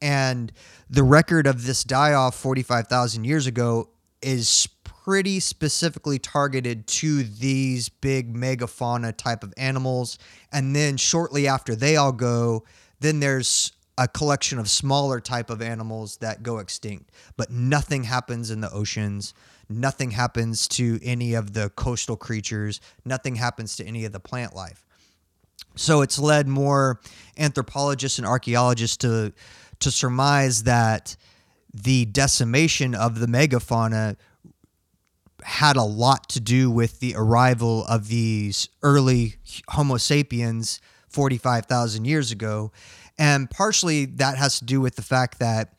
[0.00, 0.52] And
[0.90, 3.90] the record of this die off 45,000 years ago
[4.20, 10.18] is pretty specifically targeted to these big megafauna type of animals.
[10.52, 12.64] And then shortly after they all go,
[13.00, 17.10] then there's a collection of smaller type of animals that go extinct.
[17.36, 19.34] But nothing happens in the oceans.
[19.68, 22.80] Nothing happens to any of the coastal creatures.
[23.04, 24.84] Nothing happens to any of the plant life.
[25.74, 27.00] So it's led more
[27.38, 29.32] anthropologists and archaeologists to
[29.80, 31.16] to surmise that
[31.74, 34.16] the decimation of the megafauna
[35.42, 39.34] had a lot to do with the arrival of these early
[39.70, 42.70] Homo sapiens 45,000 years ago.
[43.18, 45.74] And partially that has to do with the fact that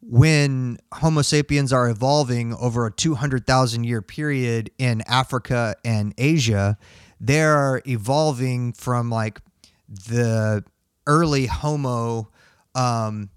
[0.00, 6.76] when Homo sapiens are evolving over a 200,000 year period in Africa and Asia,
[7.20, 9.40] they're evolving from like
[9.88, 10.64] the
[11.06, 12.30] early Homo
[12.74, 13.30] um,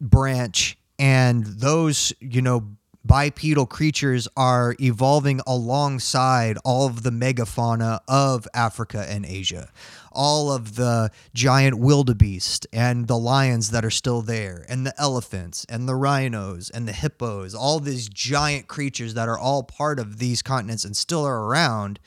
[0.00, 8.48] branch, and those, you know, bipedal creatures are evolving alongside all of the megafauna of
[8.54, 9.70] Africa and Asia.
[10.10, 15.66] All of the giant wildebeest and the lions that are still there, and the elephants
[15.68, 20.18] and the rhinos and the hippos, all these giant creatures that are all part of
[20.18, 21.98] these continents and still are around.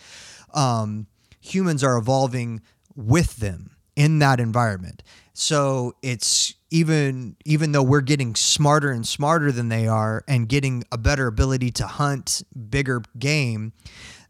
[0.53, 1.07] Um,
[1.41, 2.61] humans are evolving
[2.95, 5.03] with them in that environment.
[5.33, 10.83] So it's even even though we're getting smarter and smarter than they are and getting
[10.91, 13.73] a better ability to hunt bigger game,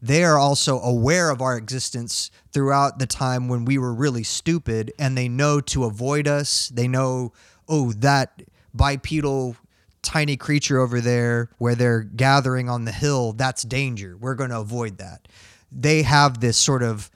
[0.00, 4.92] they are also aware of our existence throughout the time when we were really stupid
[4.98, 6.68] and they know to avoid us.
[6.68, 7.32] They know,
[7.68, 9.56] oh, that bipedal
[10.02, 14.16] tiny creature over there where they're gathering on the hill, that's danger.
[14.16, 15.26] We're going to avoid that.
[15.72, 17.10] They have this sort of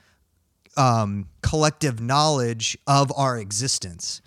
[0.75, 4.21] um, collective knowledge of our existence.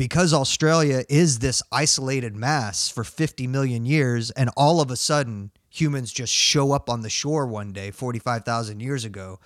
[0.00, 5.50] Because Australia is this isolated mass for 50 million years, and all of a sudden
[5.68, 9.40] humans just show up on the shore one day, 45,000 years ago,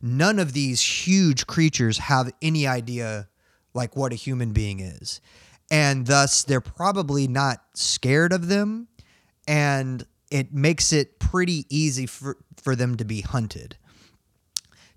[0.00, 3.26] none of these huge creatures have any idea
[3.74, 5.20] like what a human being is.
[5.72, 8.86] And thus, they're probably not scared of them,
[9.48, 13.76] and it makes it pretty easy for, for them to be hunted.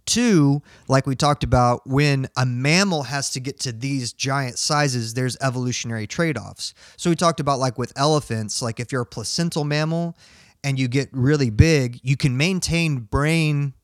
[0.09, 5.13] Two, like we talked about, when a mammal has to get to these giant sizes,
[5.13, 6.73] there's evolutionary trade offs.
[6.97, 10.17] So we talked about, like with elephants, like if you're a placental mammal
[10.63, 13.75] and you get really big, you can maintain brain.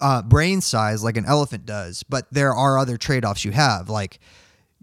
[0.00, 3.90] Uh, brain size like an elephant does, but there are other trade offs you have.
[3.90, 4.20] Like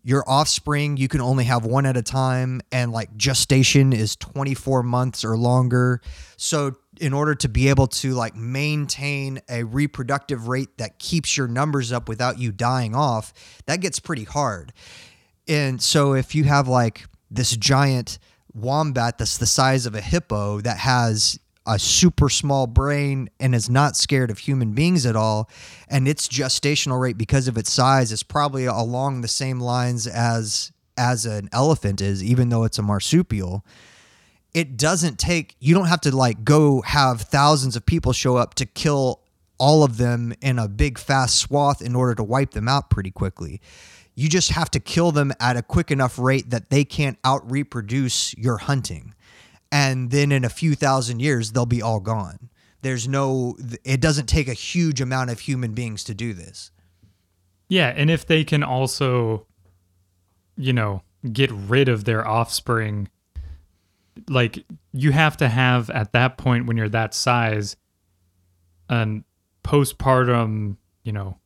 [0.03, 4.83] your offspring, you can only have one at a time, and like gestation is 24
[4.83, 5.99] months or longer.
[6.38, 11.48] So, in order to be able to like maintain a reproductive rate that keeps your
[11.48, 13.34] numbers up without you dying off,
[13.66, 14.74] that gets pretty hard.
[15.48, 18.18] And so, if you have like this giant
[18.54, 21.38] wombat that's the size of a hippo that has
[21.68, 25.50] a super small brain and is not scared of human beings at all
[25.89, 30.72] and its gestational rate because of its size is probably along the same lines as
[30.98, 33.66] as an elephant is even though it's a marsupial
[34.56, 38.56] it doesn't take you don't have to like go have thousands of people show up
[38.56, 39.22] to kill
[39.60, 43.12] all of them in a big fast swath in order to wipe them out pretty
[43.12, 43.62] quickly.
[44.16, 47.49] You just have to kill them at a quick enough rate that they can't out
[47.51, 49.14] reproduce your hunting.
[49.72, 52.49] And then in a few thousand years they'll be all gone.
[52.82, 56.72] There's no it doesn't take a huge amount of human beings to do this.
[57.68, 59.47] Yeah, and if they can also,
[60.56, 61.01] you know,
[61.34, 63.10] get rid of their offspring,
[64.30, 64.63] like
[64.93, 67.76] you have to have at that point when you're that size,
[68.89, 69.24] an
[69.63, 71.39] postpartum, you know,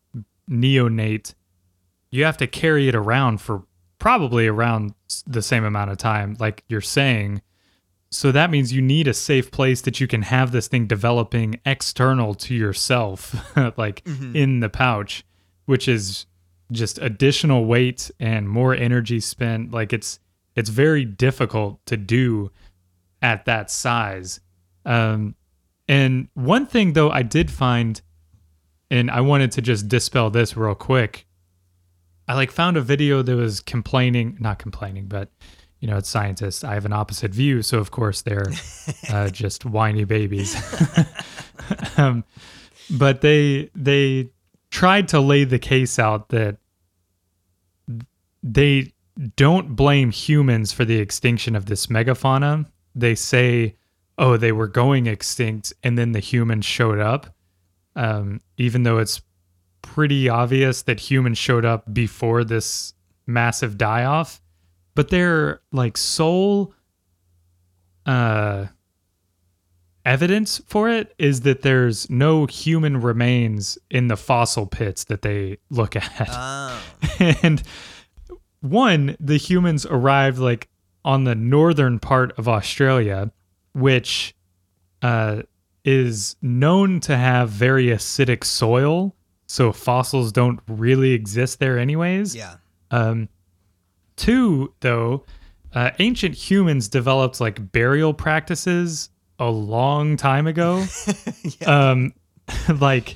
[0.49, 1.33] neonate,
[2.11, 3.63] you have to carry it around for
[3.99, 4.93] probably around
[5.27, 7.41] the same amount of time, like you're saying.
[8.11, 11.59] So that means you need a safe place that you can have this thing developing
[11.65, 13.35] external to yourself,
[13.77, 14.35] like mm-hmm.
[14.35, 15.23] in the pouch,
[15.65, 16.25] which is
[16.71, 19.71] just additional weight and more energy spent.
[19.71, 20.19] Like it's
[20.59, 22.51] it's very difficult to do
[23.21, 24.41] at that size.
[24.85, 25.35] Um,
[25.87, 28.01] and one thing though I did find,
[28.91, 31.25] and I wanted to just dispel this real quick.
[32.27, 35.29] I like found a video that was complaining, not complaining, but
[35.79, 36.65] you know, it's scientists.
[36.65, 38.51] I have an opposite view, so of course they're
[39.09, 40.57] uh, just whiny babies.
[41.97, 42.25] um,
[42.89, 44.29] but they they
[44.71, 46.57] tried to lay the case out that
[48.43, 48.91] they
[49.35, 52.65] don't blame humans for the extinction of this megafauna.
[52.95, 53.75] They say,
[54.17, 57.35] "Oh, they were going extinct, and then the humans showed up,"
[57.95, 59.21] um, even though it's
[59.81, 62.93] pretty obvious that humans showed up before this
[63.25, 64.41] massive die off
[64.99, 66.73] but their like sole
[68.05, 68.65] uh
[70.03, 75.57] evidence for it is that there's no human remains in the fossil pits that they
[75.69, 76.27] look at.
[76.29, 76.81] Oh.
[77.43, 77.63] and
[78.61, 80.67] one, the humans arrived like
[81.05, 83.31] on the northern part of Australia,
[83.73, 84.35] which
[85.01, 85.43] uh,
[85.85, 89.15] is known to have very acidic soil.
[89.47, 92.35] So fossils don't really exist there, anyways.
[92.35, 92.55] Yeah.
[92.91, 93.29] Um,
[94.15, 95.25] two, though,
[95.73, 100.85] uh, ancient humans developed like burial practices a long time ago.
[101.65, 102.13] Um,
[102.79, 103.15] like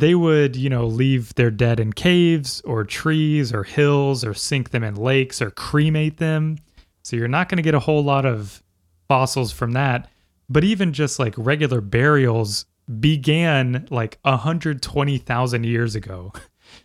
[0.00, 4.70] they would, you know, leave their dead in caves or trees or hills or sink
[4.70, 6.58] them in lakes or cremate them.
[7.02, 8.62] So you're not going to get a whole lot of
[9.08, 10.10] fossils from that.
[10.48, 12.66] But even just like regular burials
[13.00, 16.32] began like 120,000 years ago.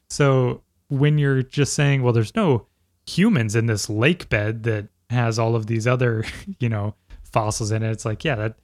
[0.10, 2.68] So when you're just saying, well, there's no
[3.08, 6.24] humans in this lake bed that has all of these other,
[6.60, 8.56] you know, fossils in it, it's like, yeah, that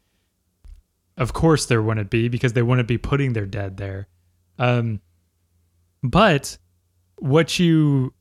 [1.18, 4.08] of course there wouldn't be because they wouldn't be putting their dead there.
[4.60, 5.01] Um,
[6.03, 6.58] but
[7.18, 8.14] what you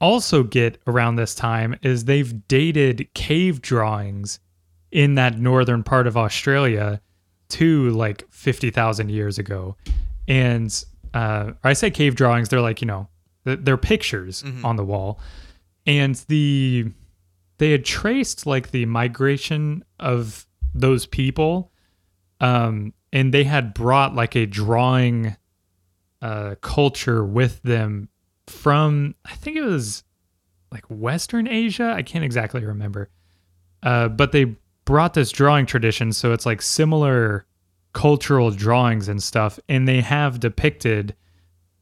[0.00, 4.38] also get around this time is they've dated cave drawings
[4.90, 7.00] in that northern part of Australia
[7.48, 9.76] to like 50,000 years ago.
[10.26, 13.08] And uh, I say cave drawings, they're like, you know,
[13.44, 15.20] they're pictures on the wall.
[15.86, 16.92] And the
[17.56, 21.72] they had traced like the migration of those people
[22.40, 25.36] um, and they had brought like a drawing
[26.20, 28.08] uh, culture with them
[28.46, 30.04] from I think it was
[30.72, 31.92] like Western Asia.
[31.96, 33.10] I can't exactly remember,
[33.82, 37.46] uh, but they brought this drawing tradition, so it's like similar
[37.92, 41.14] cultural drawings and stuff, and they have depicted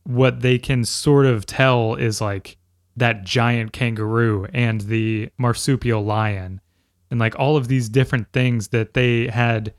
[0.05, 2.57] what they can sort of tell is like
[2.97, 6.61] that giant kangaroo and the marsupial lion
[7.11, 9.75] and like all of these different things that they had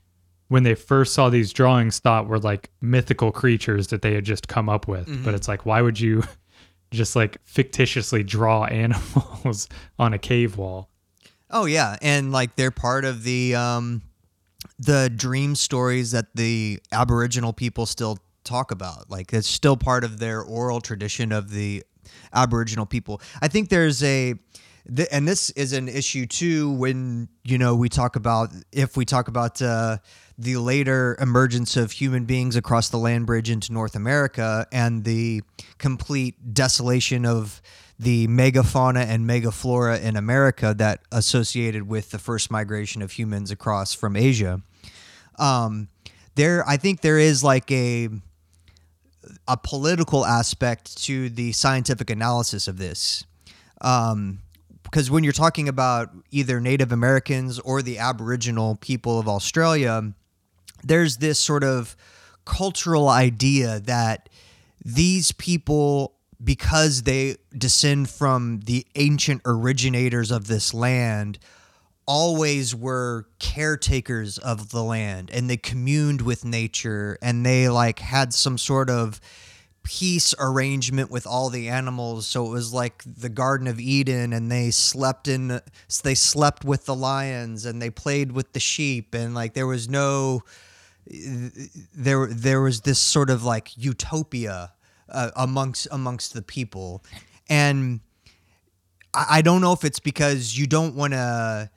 [0.48, 4.48] when they first saw these drawings thought were like mythical creatures that they had just
[4.48, 5.24] come up with.
[5.24, 6.24] But it's like why would you
[6.92, 9.68] just like fictitiously draw animals
[10.00, 10.90] on a cave wall?
[11.50, 14.02] Oh yeah, and like they're part of the um,
[14.80, 19.10] the dream stories that the Aboriginal people still talk about.
[19.10, 21.84] Like it's still part of their oral tradition of the
[22.34, 23.22] Aboriginal people.
[23.42, 24.36] I think there's a
[24.96, 29.06] th- and this is an issue too when you know we talk about if we
[29.06, 29.98] talk about uh,
[30.38, 35.42] the later emergence of human beings across the land bridge into North America and the
[35.78, 37.62] complete desolation of
[38.00, 43.94] the megafauna and megaflora in America that associated with the first migration of humans across
[43.94, 44.62] from Asia.
[45.40, 45.88] Um,
[46.36, 48.10] there, I think there is like a
[49.48, 53.26] a political aspect to the scientific analysis of this.
[53.82, 54.40] Um,
[54.84, 60.14] because when you're talking about either Native Americans or the Aboriginal people of Australia,
[60.84, 61.96] there's this sort of
[62.46, 64.30] cultural idea that
[64.84, 71.38] these people, because they descend from the ancient originators of this land,
[72.08, 78.34] always were caretakers of the land and they communed with nature and they like had
[78.34, 79.20] some sort of
[79.84, 82.26] peace arrangement with all the animals.
[82.26, 85.62] So it was like the garden of eden and they slept in
[86.04, 89.90] they slept with the lions and they played with the sheep and like there was
[89.90, 90.44] no
[91.94, 94.74] there there was this sort of like utopia
[95.10, 97.04] uh, amongst amongst the people.
[97.50, 98.02] And
[99.14, 101.70] I, I don't know if it's because you don't want to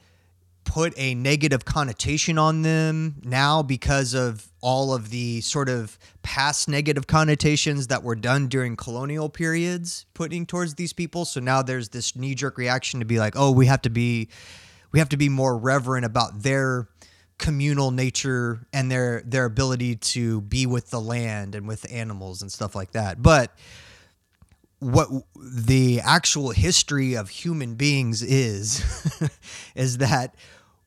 [0.70, 6.68] put a negative connotation on them now because of all of the sort of past
[6.68, 11.24] negative connotations that were done during colonial periods putting towards these people.
[11.24, 14.28] So now there's this knee jerk reaction to be like oh we have to be
[14.92, 16.88] we have to be more reverent about their
[17.36, 22.52] communal nature and their their ability to be with the land and with animals and
[22.52, 23.20] stuff like that.
[23.20, 23.52] But
[24.78, 28.84] what the actual history of human beings is
[29.74, 30.36] is that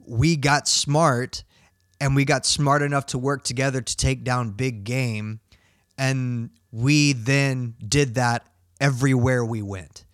[0.08, 1.44] we got smart
[2.00, 5.40] and we got smart enough to work together to take down big game.
[5.98, 8.48] And we then did that
[8.80, 10.06] everywhere we went.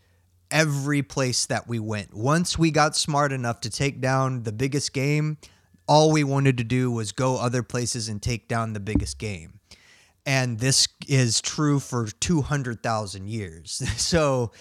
[0.51, 2.13] Every place that we went.
[2.13, 5.37] Once we got smart enough to take down the biggest game
[5.89, 9.59] all we wanted to do was go other places and take down the biggest game.
[10.23, 13.81] And this is true for 200,000 years.
[13.97, 14.51] So,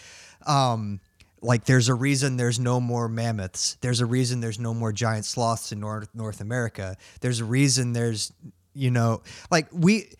[0.46, 1.00] um,
[1.40, 3.76] like, there's a reason there's no more mammoths.
[3.80, 6.96] There's a reason there's no more giant sloths in North North America.
[7.20, 8.32] There's a reason there's,
[8.74, 10.10] you know, like we,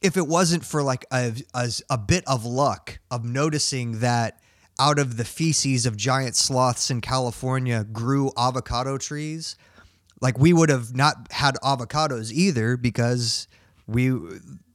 [0.00, 4.40] if it wasn't for like a, a, a bit of luck of noticing that
[4.78, 9.56] out of the feces of giant sloths in California grew avocado trees,
[10.20, 13.48] like we would have not had avocados either because
[13.86, 14.16] we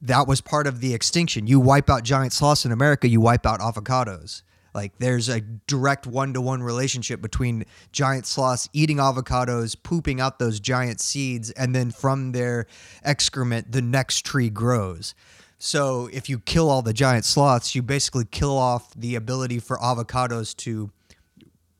[0.01, 1.47] that was part of the extinction.
[1.47, 4.41] You wipe out giant sloths in America, you wipe out avocados.
[4.73, 10.99] Like there's a direct one-to-one relationship between giant sloths eating avocados, pooping out those giant
[10.99, 12.65] seeds, and then from their
[13.03, 15.13] excrement, the next tree grows.
[15.59, 19.77] So if you kill all the giant sloths, you basically kill off the ability for
[19.77, 20.91] avocados to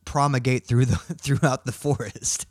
[0.06, 2.47] promulgate through the throughout the forest.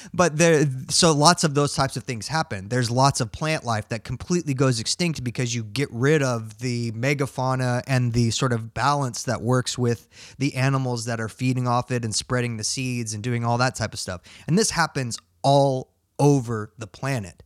[0.14, 2.68] but there so lots of those types of things happen.
[2.68, 6.92] There's lots of plant life that completely goes extinct because you get rid of the
[6.92, 10.08] megafauna and the sort of balance that works with
[10.38, 13.74] the animals that are feeding off it and spreading the seeds and doing all that
[13.74, 14.20] type of stuff.
[14.46, 17.42] And this happens all over the planet.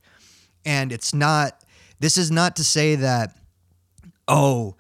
[0.65, 1.65] And it's not
[2.01, 3.37] this is not to say that
[4.29, 4.77] oh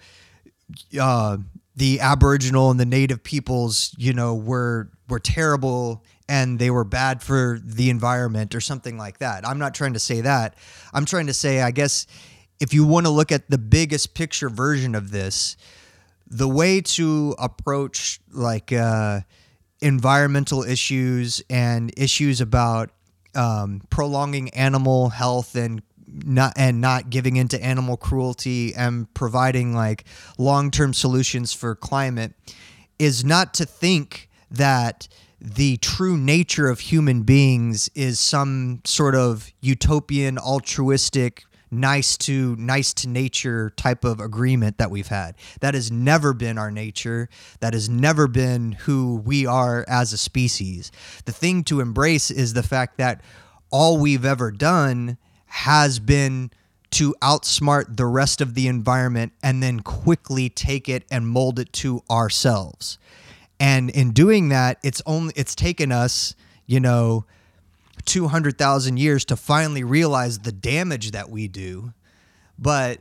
[0.99, 1.39] uh,
[1.77, 7.23] the Aboriginal and the Native peoples, you know, were were terrible and they were bad
[7.23, 9.47] for the environment or something like that.
[9.47, 10.55] I'm not trying to say that.
[10.95, 12.07] I'm trying to say, I guess,
[12.61, 15.57] if you want to look at the biggest picture version of this,
[16.27, 19.20] the way to approach like uh,
[19.81, 22.91] environmental issues and issues about
[23.35, 25.83] um, prolonging animal health and
[26.25, 30.05] not and not giving into animal cruelty and providing like
[30.39, 32.33] long-term solutions for climate
[32.99, 35.09] is not to think that
[35.41, 42.93] the true nature of human beings is some sort of utopian altruistic nice to nice
[42.93, 45.35] to nature type of agreement that we've had.
[45.61, 47.29] That has never been our nature.
[47.61, 50.93] That has never been who we are as a species.
[51.25, 53.23] The thing to embrace is the fact that
[53.71, 55.17] all we've ever done
[55.53, 56.51] has been
[56.91, 61.71] to outsmart the rest of the environment and then quickly take it and mold it
[61.75, 62.99] to ourselves.
[63.61, 66.35] And in doing that, it's only it's taken us,
[66.65, 67.27] you know,
[68.07, 71.93] 200,000 years to finally realize the damage that we do,
[72.59, 73.01] but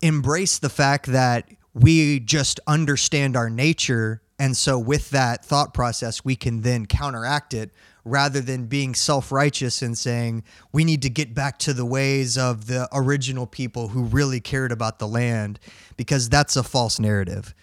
[0.00, 6.24] embrace the fact that we just understand our nature and so with that thought process
[6.24, 7.70] we can then counteract it
[8.04, 10.42] rather than being self-righteous and saying
[10.72, 14.72] we need to get back to the ways of the original people who really cared
[14.72, 15.58] about the land
[15.96, 17.54] because that's a false narrative.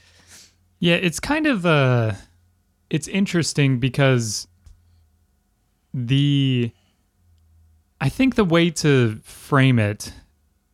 [0.80, 2.14] Yeah, it's kind of uh
[2.90, 4.48] it's interesting because
[5.94, 6.72] the
[8.00, 10.14] I think the way to frame it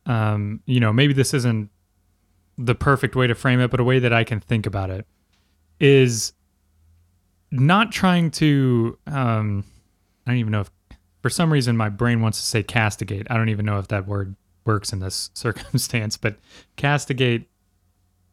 [0.06, 1.70] um you know, maybe this isn't
[2.58, 5.06] the perfect way to frame it, but a way that I can think about it
[5.80, 6.32] is
[7.60, 9.64] not trying to um
[10.26, 10.70] I don't even know if
[11.22, 13.26] for some reason my brain wants to say castigate.
[13.30, 16.36] I don't even know if that word works in this circumstance, but
[16.76, 17.48] castigate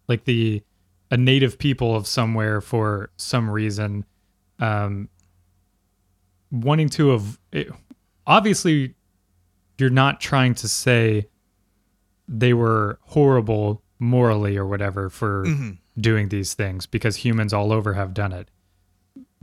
[0.08, 0.64] like the
[1.10, 4.06] a native people of somewhere for some reason
[4.60, 5.10] um
[6.52, 7.40] wanting to have
[8.28, 8.94] obviously
[9.78, 11.28] you're not trying to say
[12.28, 15.46] they were horrible morally or whatever for
[16.00, 18.50] doing these things because humans all over have done it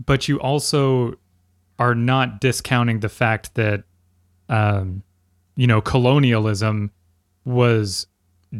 [0.04, 1.14] but you also
[1.78, 3.84] are not discounting the fact that
[4.48, 5.02] um
[5.56, 6.90] you know colonialism
[7.44, 8.06] was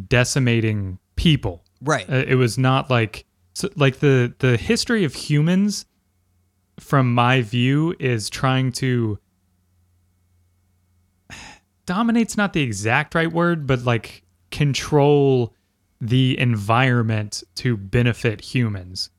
[0.09, 2.09] decimating people Right.
[2.11, 3.25] uh, it was not like
[3.55, 5.87] so, like the the history of humans
[6.79, 9.19] from my view is trying to
[11.87, 15.55] dominate's not the exact right word but like control
[16.01, 19.11] the environment to benefit humans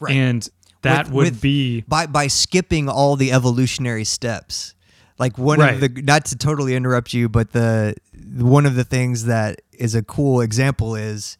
[0.00, 0.14] Right.
[0.14, 0.48] and
[0.82, 4.74] that With- would with- be by by skipping all the evolutionary steps.
[5.18, 5.74] Like one Right.
[5.74, 7.94] of the not to totally interrupt you, but the
[8.38, 11.36] one of the things that is a cool example is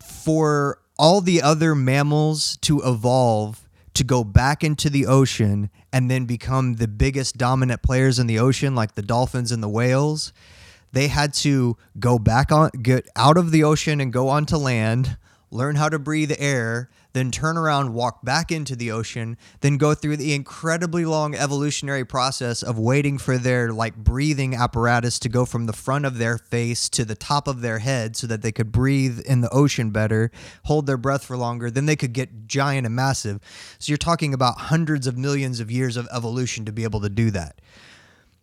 [0.00, 6.24] for all the other mammals to evolve to go back into the ocean and then
[6.24, 10.32] become the biggest dominant players in the ocean like the dolphins and the whales
[10.92, 15.16] they had to go back on get out of the ocean and go onto land
[15.50, 19.94] learn how to breathe air then turn around walk back into the ocean then go
[19.94, 25.44] through the incredibly long evolutionary process of waiting for their like breathing apparatus to go
[25.44, 28.52] from the front of their face to the top of their head so that they
[28.52, 30.30] could breathe in the ocean better
[30.64, 33.40] hold their breath for longer then they could get giant and massive.
[33.78, 37.08] So you're talking about hundreds of millions of years of evolution to be able to
[37.08, 37.60] do that.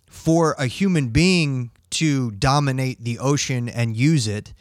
[0.07, 4.53] For a human being to dominate the ocean and use it,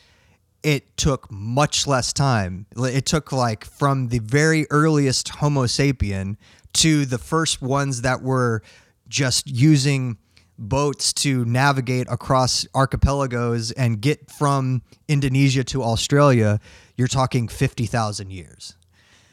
[0.63, 2.67] it took much less time.
[2.77, 6.37] It took like from the very earliest Homo sapien
[6.75, 8.63] to the first ones that were
[9.09, 10.19] just using
[10.59, 16.61] boats to navigate across archipelagos and get from Indonesia to Australia,
[16.97, 18.77] you're talking 50,000 years.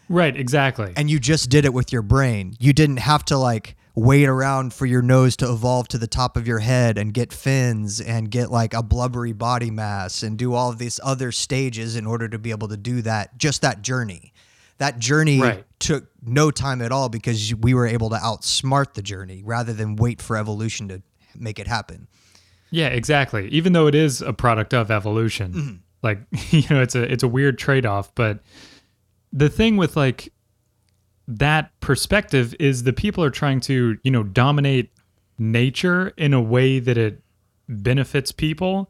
[0.09, 0.93] Right, exactly.
[0.95, 2.55] and you just did it with your brain.
[2.59, 6.37] You didn't have to like wait around for your nose to evolve to the top
[6.37, 10.53] of your head and get fins and get like a blubbery body mass and do
[10.53, 13.81] all of these other stages in order to be able to do that just that
[13.81, 14.33] journey.
[14.77, 15.65] That journey Right.
[15.79, 19.95] took no time at all because we were able to outsmart the journey rather than
[19.95, 21.01] wait for evolution to
[21.35, 22.07] make it happen.
[22.69, 23.47] Yeah, exactly.
[23.47, 25.75] Even though it is a product of evolution, mm-hmm.
[26.03, 26.19] like
[26.51, 28.13] you know, it's a it's a weird trade off.
[28.13, 28.41] But
[29.33, 30.31] the thing with like
[31.27, 34.91] that perspective is the people are trying to you know dominate
[35.37, 37.21] nature in a way that it
[37.67, 38.89] benefits people,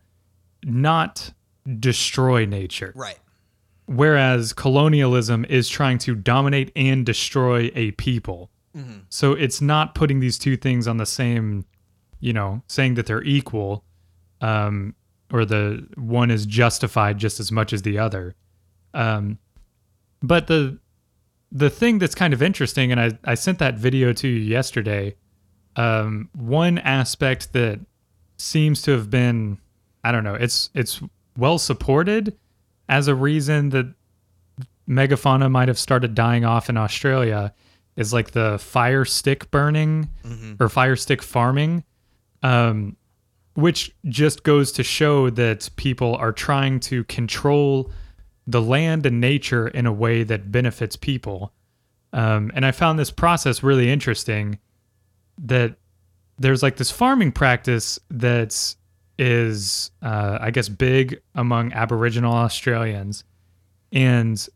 [0.63, 1.33] not
[1.79, 2.93] destroy nature.
[2.95, 3.19] Right.
[3.85, 8.49] Whereas colonialism is trying to dominate and destroy a people.
[9.09, 11.65] So it's not putting these two things on the same,
[12.19, 13.83] you know, saying that they're equal,
[14.41, 14.93] um,
[15.31, 18.35] or the one is justified just as much as the other.
[18.93, 19.39] Um,
[20.21, 20.77] but the
[21.51, 25.15] the thing that's kind of interesting, and I, I sent that video to you yesterday.
[25.75, 27.79] Um, one aspect that
[28.37, 29.57] seems to have been,
[30.03, 31.01] I don't know, it's it's
[31.37, 32.35] well supported
[32.89, 33.93] as a reason that
[34.89, 37.53] megafauna might have started dying off in Australia
[37.95, 40.09] is like the fire stick burning
[40.59, 41.83] or fire stick farming,
[42.43, 42.95] um,
[43.55, 47.91] which just goes to show that people are trying to control
[48.47, 51.53] the land and nature in a way that benefits people.
[52.13, 54.57] Um, and I found this process really interesting
[55.37, 55.75] that
[56.39, 58.77] there's like this farming practice that's
[59.19, 63.23] is uh, I guess big among Aboriginal Australians,
[63.91, 64.47] and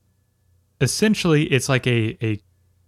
[0.80, 2.40] essentially it's like a a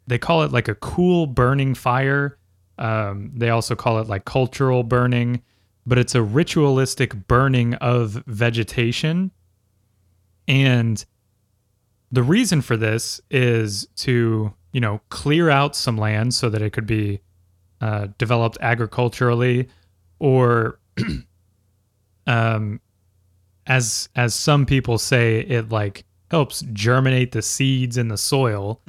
[0.07, 2.37] they call it like a cool burning fire.
[2.77, 5.41] Um, they also call it like cultural burning,
[5.85, 9.31] but it's a ritualistic burning of vegetation.
[10.47, 11.03] And
[12.11, 16.71] the reason for this is to, you know, clear out some land so that it
[16.71, 17.21] could be
[17.81, 19.67] uh, developed agriculturally
[20.19, 20.79] or
[22.27, 22.79] um,
[23.67, 28.81] as as some people say, it like helps germinate the seeds in the soil,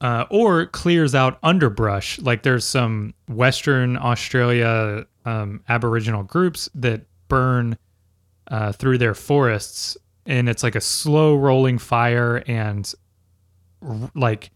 [0.00, 2.18] uh, or clears out underbrush.
[2.20, 7.76] Like there's some Western Australia um, Aboriginal groups that burn
[8.48, 9.96] uh, through their forests,
[10.30, 12.94] and it's like a slow rolling fire, and
[14.14, 14.52] like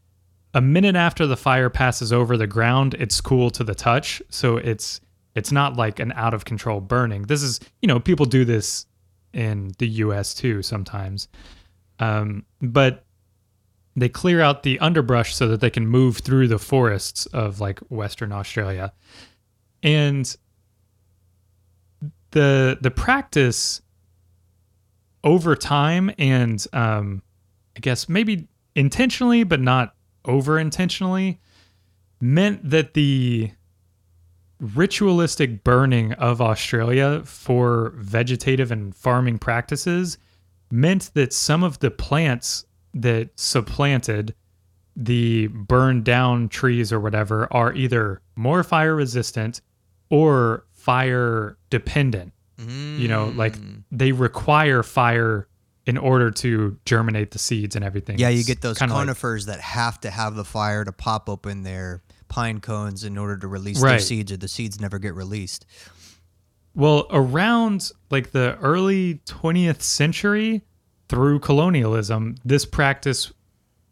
[0.55, 4.23] a minute after the fire passes over the ground, it's cool to the touch.
[4.31, 5.01] So it's
[5.35, 7.23] it's not like an out of control burning.
[7.23, 8.87] This is you know people do this
[9.33, 10.33] in the U.S.
[10.33, 11.27] too sometimes,
[11.99, 13.05] um, but
[13.97, 17.81] they clear out the underbrush so that they can move through the forests of like
[17.89, 18.93] Western Australia,
[19.83, 20.37] and
[22.31, 23.81] the the practice
[25.25, 27.23] over time and um,
[27.77, 28.47] I guess maybe
[28.77, 29.95] intentionally but not
[30.25, 31.41] over intentionally
[32.21, 33.51] meant that the
[34.61, 40.17] ritualistic burning of Australia for vegetative and farming practices
[40.71, 42.65] meant that some of the plants
[42.95, 44.35] that supplanted
[44.97, 49.61] the burned down trees or whatever are either more fire resistant
[50.09, 52.33] or fire dependent.
[53.01, 53.57] You know, like
[53.99, 55.49] they require fire
[55.87, 58.19] in order to germinate the seeds and everything.
[58.19, 61.29] Yeah, you get those kinda like- conifers that have to have the fire to pop
[61.29, 65.15] open their pine cones in order to release their seeds, or the seeds never get
[65.15, 65.67] released.
[66.75, 70.63] Well, around like the early 20th century
[71.09, 73.33] through colonialism, this practice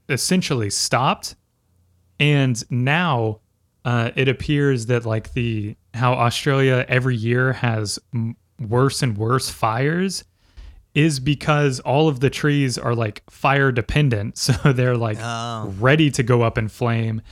[0.08, 1.36] essentially stopped.
[2.18, 3.40] And now
[3.84, 8.36] uh, it appears that like the how Australia every year has m-
[8.68, 10.24] worse and worse fires
[10.94, 14.36] is because all of the trees are like fire dependent.
[14.62, 15.74] So they're like Oh.
[15.78, 17.22] ready to go up in flame.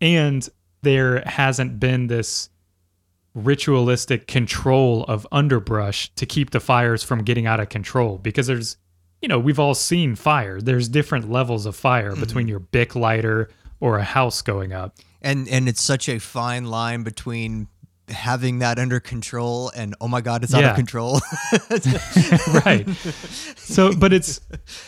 [0.00, 0.48] And
[0.82, 2.50] there hasn't been this
[3.34, 8.76] ritualistic control of underbrush to keep the fires from getting out of control because there's
[9.22, 12.20] you know we've all seen fire there's different levels of fire mm-hmm.
[12.20, 13.48] between your bic lighter
[13.80, 17.68] or a house going up And and it's such a fine line between
[18.10, 21.20] having that under control and oh my god, it's out of control.
[22.64, 22.88] right.
[23.56, 24.40] So but it's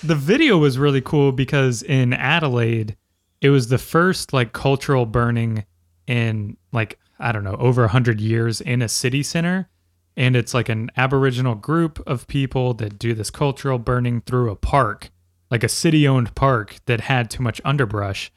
[0.03, 2.97] the video was really cool because in adelaide
[3.41, 5.65] it was the first like cultural burning
[6.07, 9.69] in like i don't know over 100 years in a city center.
[10.17, 14.57] And it's like an aboriginal group of people that do this cultural burning through a
[14.57, 15.11] park
[15.51, 18.33] like a city owned park that had too much underbrush.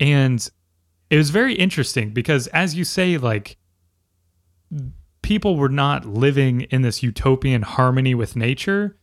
[0.00, 0.48] And
[1.10, 3.56] it was very interesting because as you say like
[5.22, 8.96] people were not living in this utopian harmony with nature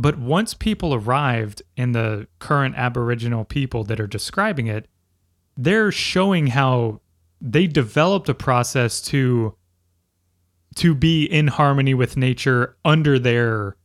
[0.00, 4.88] But once people arrived and the current Aboriginal people that are describing it,
[5.58, 7.02] they're showing how
[7.38, 9.54] they developed a process to
[10.76, 13.76] to be in harmony with nature under their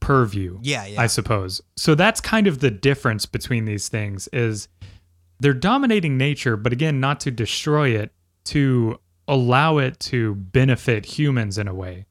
[0.00, 0.58] purview.
[0.62, 1.02] Yeah, yeah.
[1.02, 1.60] I suppose.
[1.76, 4.68] So that's kind of the difference between these things is
[5.40, 8.12] they're dominating nature, but again, not to destroy it,
[8.44, 9.00] to
[9.32, 12.04] allow it to benefit humans in a way.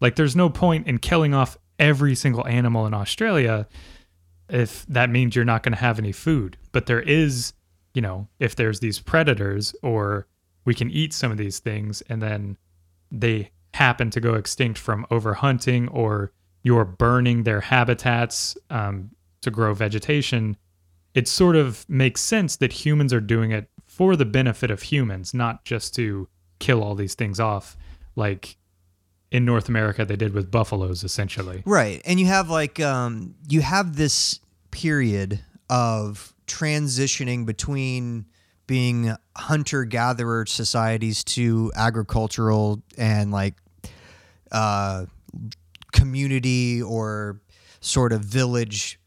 [0.00, 3.66] Like there's no point in killing off every single animal in Australia
[4.48, 6.56] if that means you're not going to have any food.
[6.70, 7.52] But there is,
[7.94, 10.28] you know, if there's these predators or
[10.64, 12.56] we can eat some of these things and then
[13.10, 16.30] they happen to go extinct from overhunting or
[16.62, 19.10] you're burning their habitats um,
[19.42, 20.56] to grow vegetation,
[21.12, 25.34] it sort of makes sense that humans are doing it for the benefit of humans,
[25.34, 26.28] not just to
[26.58, 27.76] kill all these things off,
[28.16, 28.56] like
[29.30, 31.62] in North America they did with buffaloes, essentially.
[31.64, 32.00] Right.
[32.04, 34.40] And you have like um you have this
[34.70, 35.40] period
[35.70, 38.26] of transitioning between
[38.66, 43.54] being hunter gatherer societies to agricultural and like
[44.50, 45.06] uh
[45.92, 47.40] community or
[47.80, 48.98] sort of village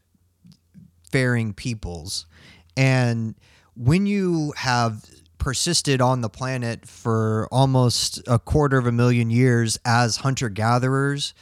[1.10, 2.26] faring peoples.
[2.76, 3.34] And
[3.74, 5.04] when you have
[5.42, 11.34] persisted on the planet for almost a quarter of a million years as hunter gatherers,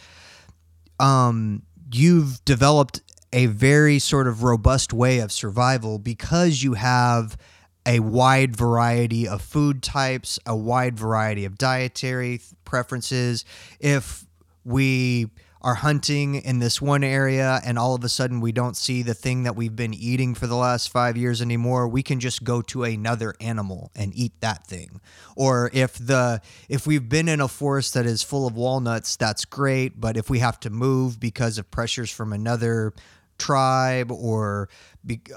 [0.98, 1.60] um,
[1.92, 7.36] you've developed a very sort of robust way of survival because you have
[7.84, 13.44] a wide variety of food types, a wide variety of dietary preferences.
[13.80, 14.24] If
[14.64, 15.28] we
[15.62, 19.14] are hunting in this one area and all of a sudden we don't see the
[19.14, 22.62] thing that we've been eating for the last five years anymore we can just go
[22.62, 25.00] to another animal and eat that thing.
[25.36, 29.44] Or if the if we've been in a forest that is full of walnuts that's
[29.44, 32.94] great but if we have to move because of pressures from another
[33.38, 34.68] tribe or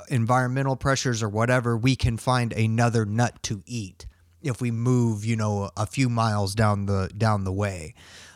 [0.09, 4.05] environmental pressures or whatever we can find another nut to eat
[4.41, 7.93] if we move you know a few miles down the down the way.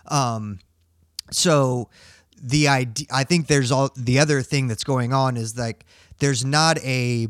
[0.09, 0.59] Um,
[1.31, 1.89] so
[2.41, 5.85] the idea i think there's all the other thing that's going on is like
[6.19, 7.27] there's not a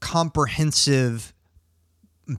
[0.00, 1.32] comprehensive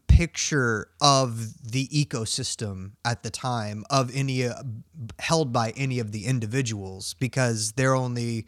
[0.08, 4.54] picture of the ecosystem at the time of any uh,
[5.20, 8.46] held by any of the individuals because they're only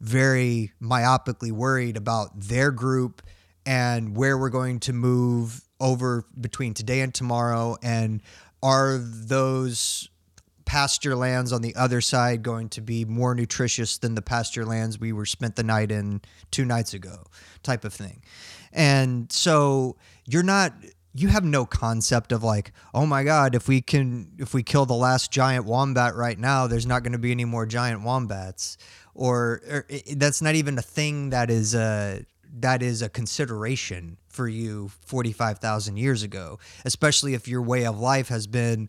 [0.00, 3.22] very myopically worried about their group
[3.66, 7.76] and where we're going to move over between today and tomorrow.
[7.82, 8.22] And
[8.62, 10.08] are those
[10.68, 15.00] pasture lands on the other side going to be more nutritious than the pasture lands
[15.00, 17.24] we were spent the night in two nights ago
[17.62, 18.22] type of thing.
[18.70, 19.96] And so
[20.26, 20.74] you're not
[21.14, 24.84] you have no concept of like oh my god if we can if we kill
[24.84, 28.76] the last giant wombat right now there's not going to be any more giant wombats.
[29.14, 32.24] Or, or i- i- that's not even a thing that is a
[32.60, 38.28] that is a consideration for you 45,000 years ago especially if your way of life
[38.28, 38.88] has been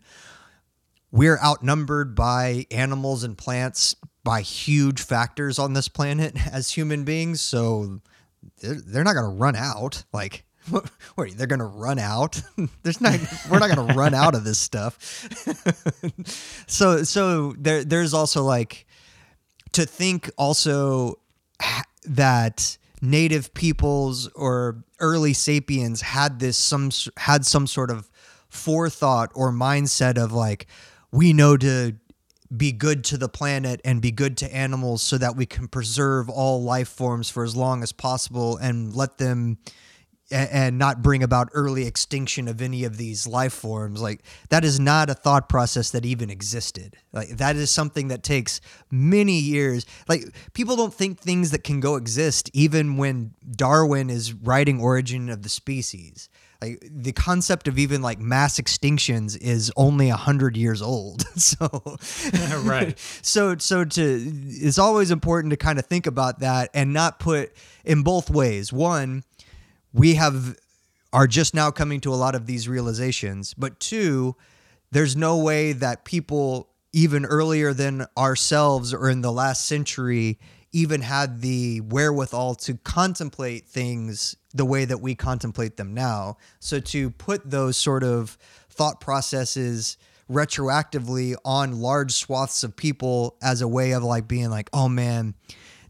[1.12, 7.40] we're outnumbered by animals and plants by huge factors on this planet as human beings.
[7.40, 8.00] So
[8.60, 10.04] they're, they're not going to run out.
[10.12, 10.90] Like what,
[11.36, 12.40] they're going to run out?
[12.82, 13.18] There's not
[13.50, 14.98] we're not going to run out of this stuff.
[16.66, 18.86] So so there there's also like
[19.72, 21.18] to think also
[22.04, 28.10] that native peoples or early sapiens had this some had some sort of
[28.48, 30.66] forethought or mindset of like
[31.12, 31.96] we know to
[32.54, 36.28] be good to the planet and be good to animals so that we can preserve
[36.28, 39.58] all life forms for as long as possible and let them
[40.32, 44.00] and not bring about early extinction of any of these life forms.
[44.00, 46.96] Like that is not a thought process that even existed.
[47.12, 49.86] Like that is something that takes many years.
[50.08, 55.28] Like people don't think things that can go exist even when darwin is writing origin
[55.28, 56.28] of the species
[56.62, 61.96] like the concept of even like mass extinctions is only a hundred years old so
[62.64, 62.98] Right.
[63.22, 67.52] so so to it's always important to kind of think about that and not put
[67.84, 69.24] in both ways one
[69.92, 70.56] we have
[71.12, 74.36] are just now coming to a lot of these realizations but two
[74.92, 80.38] there's no way that people even earlier than ourselves or in the last century
[80.72, 86.80] even had the wherewithal to contemplate things the way that we contemplate them now so
[86.80, 88.36] to put those sort of
[88.68, 89.96] thought processes
[90.30, 95.34] retroactively on large swaths of people as a way of like being like oh man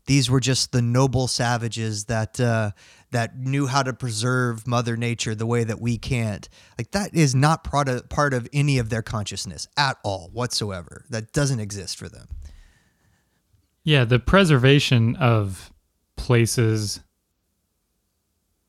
[0.06, 2.72] these were just the noble savages that uh,
[3.12, 6.48] that knew how to preserve Mother Nature the way that we can't.
[6.78, 11.04] Like that is not part of, part of any of their consciousness at all whatsoever.
[11.10, 12.26] That doesn't exist for them.
[13.84, 15.72] Yeah, the preservation of
[16.16, 17.00] places.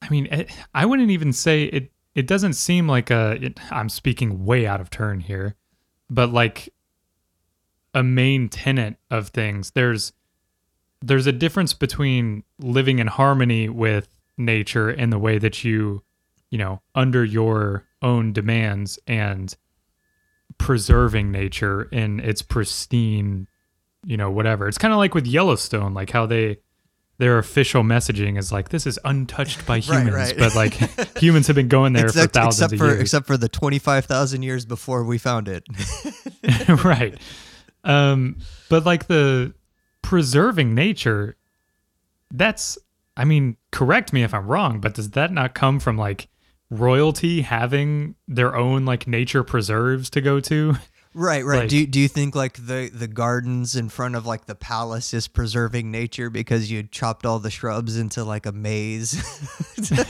[0.01, 1.91] I mean, it, I wouldn't even say it.
[2.15, 3.37] It doesn't seem like a.
[3.41, 5.55] It, I'm speaking way out of turn here,
[6.09, 6.73] but like
[7.93, 9.71] a main tenet of things.
[9.71, 10.13] There's
[11.01, 14.07] there's a difference between living in harmony with
[14.37, 16.03] nature and the way that you,
[16.49, 19.55] you know, under your own demands and
[20.57, 23.47] preserving nature in its pristine
[24.05, 26.57] you know whatever it's kind of like with yellowstone like how they
[27.17, 30.37] their official messaging is like this is untouched by humans right.
[30.37, 30.73] but like
[31.17, 33.49] humans have been going there except, for thousands except of for years except for the
[33.49, 35.63] 25,000 years before we found it.
[36.83, 37.19] right
[37.83, 38.37] um
[38.69, 39.53] but like the
[40.01, 41.37] preserving nature
[42.31, 42.77] that's
[43.15, 46.27] i mean correct me if i'm wrong but does that not come from like
[46.71, 50.75] royalty having their own like nature preserves to go to
[51.13, 51.61] Right, right.
[51.61, 54.55] Like- do you, do you think like the the gardens in front of like the
[54.55, 59.21] palace is preserving nature because you chopped all the shrubs into like a maze?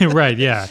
[0.00, 0.66] right yeah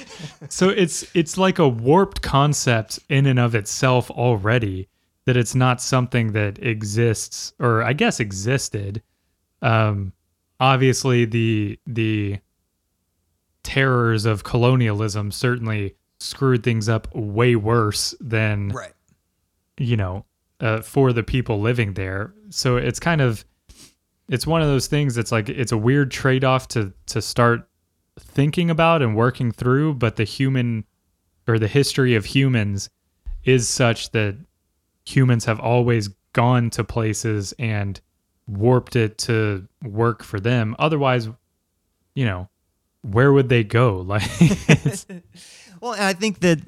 [0.47, 4.87] so it's it's like a warped concept in and of itself already
[5.25, 9.01] that it's not something that exists or i guess existed
[9.61, 10.13] um
[10.59, 12.37] obviously the the
[13.63, 18.93] terrors of colonialism certainly screwed things up way worse than right.
[19.77, 20.25] You know,
[20.59, 22.33] uh, for the people living there.
[22.49, 23.45] So it's kind of,
[24.29, 27.67] it's one of those things that's like it's a weird trade off to to start
[28.19, 29.95] thinking about and working through.
[29.95, 30.85] But the human
[31.47, 32.89] or the history of humans
[33.43, 34.37] is such that
[35.05, 37.99] humans have always gone to places and
[38.47, 40.75] warped it to work for them.
[40.79, 41.29] Otherwise,
[42.15, 42.49] you know,
[43.01, 44.01] where would they go?
[44.07, 44.23] Like,
[45.81, 46.59] Well, and I think that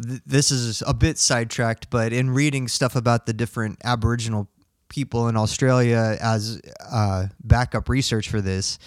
[0.00, 4.48] th- this is a bit sidetracked, but in reading stuff about the different Aboriginal
[4.88, 6.60] people in Australia as
[6.90, 8.78] uh, backup research for this,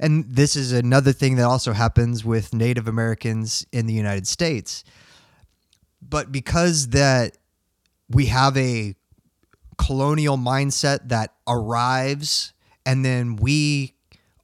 [0.00, 4.82] and this is another thing that also happens with Native Americans in the United States.
[6.02, 7.36] But because that
[8.08, 8.96] we have a
[9.78, 12.52] colonial mindset that arrives
[12.84, 13.94] and then we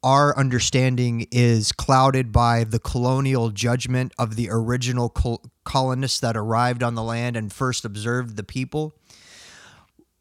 [0.03, 6.83] our understanding is clouded by the colonial judgment of the original col- colonists that arrived
[6.83, 8.95] on the land and first observed the people.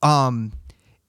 [0.01, 0.53] Um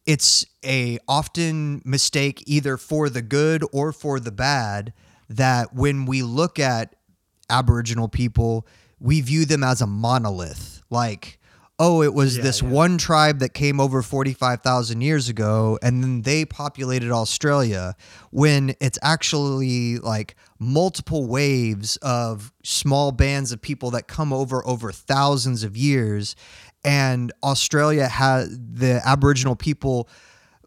[0.04, 4.92] it's a often mistake either for the good or for the bad
[5.28, 6.94] that when we look at
[7.50, 8.66] aboriginal people
[8.98, 10.82] we view them as a monolith.
[10.90, 11.38] Like
[11.78, 12.68] oh it was Yeah, this yeah.
[12.68, 17.94] one tribe that came over 45,000 years ago and then they populated Australia
[18.30, 24.90] when it's actually like multiple waves of small bands of people that come over over
[24.92, 26.34] thousands of years
[26.84, 30.08] and Australia has the aboriginal people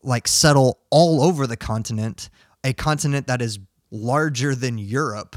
[0.03, 2.29] like settle all over the continent,
[2.63, 3.59] a continent that is
[3.91, 5.35] larger than Europe.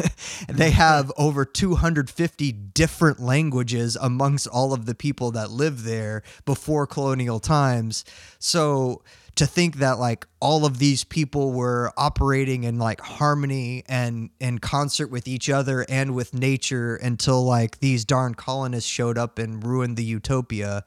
[0.48, 6.86] they have over 250 different languages amongst all of the people that live there before
[6.86, 8.04] colonial times.
[8.38, 9.02] So
[9.36, 14.58] to think that like all of these people were operating in like harmony and in
[14.58, 19.64] concert with each other and with nature until like these darn colonists showed up and
[19.64, 20.84] ruined the utopia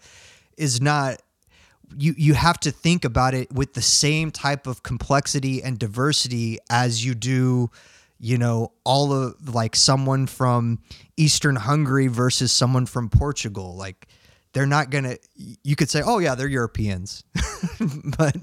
[0.58, 1.22] is not
[1.96, 6.60] you you have to think about it with the same type of complexity and diversity
[6.70, 7.70] as you do
[8.20, 10.80] you know all of like someone from
[11.16, 13.76] eastern hungary versus someone from portugal.
[13.76, 14.08] Like
[14.54, 17.24] they're not gonna you could say oh yeah they're europeans.
[18.18, 18.36] But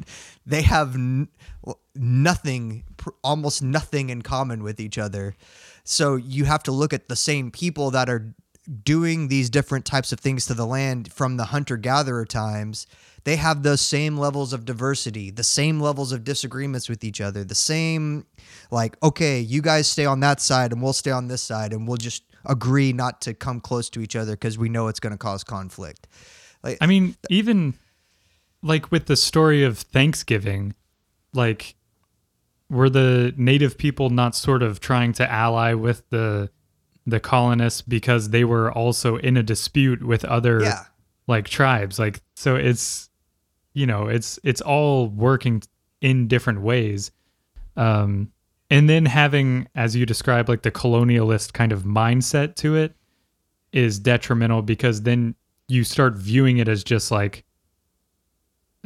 [0.46, 1.28] they have n-
[1.94, 2.84] nothing
[3.22, 5.34] almost nothing in common with each other.
[5.84, 8.34] So you have to look at the same people that are
[8.84, 12.86] doing these different types of things to the land from the hunter gatherer times
[13.24, 17.44] they have those same levels of diversity the same levels of disagreements with each other
[17.44, 18.26] the same
[18.70, 21.88] like okay you guys stay on that side and we'll stay on this side and
[21.88, 25.12] we'll just agree not to come close to each other because we know it's going
[25.12, 26.06] to cause conflict.
[26.62, 27.74] Like I mean, even
[28.62, 30.74] like with the story of Thanksgiving,
[31.32, 31.76] like
[32.70, 36.50] were the native people not sort of trying to ally with the
[37.06, 40.84] the colonists because they were also in a dispute with other yeah.
[41.26, 41.98] like tribes?
[41.98, 43.10] Like so it's
[43.74, 45.62] you know it's it's all working
[46.00, 47.10] in different ways.
[47.76, 48.30] Um
[48.70, 52.94] and then having as you described like the colonialist kind of mindset to it
[53.72, 55.34] is detrimental because then
[55.68, 57.44] you start viewing it as just like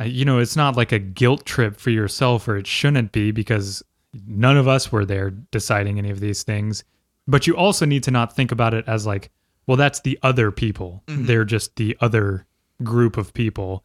[0.01, 3.30] uh, you know it's not like a guilt trip for yourself or it shouldn't be
[3.30, 3.82] because
[4.26, 6.84] none of us were there deciding any of these things.
[7.26, 9.30] But you also need to not think about it as like
[9.66, 11.03] well that's the other people.
[11.26, 12.47] They're just the other
[12.82, 13.84] group of people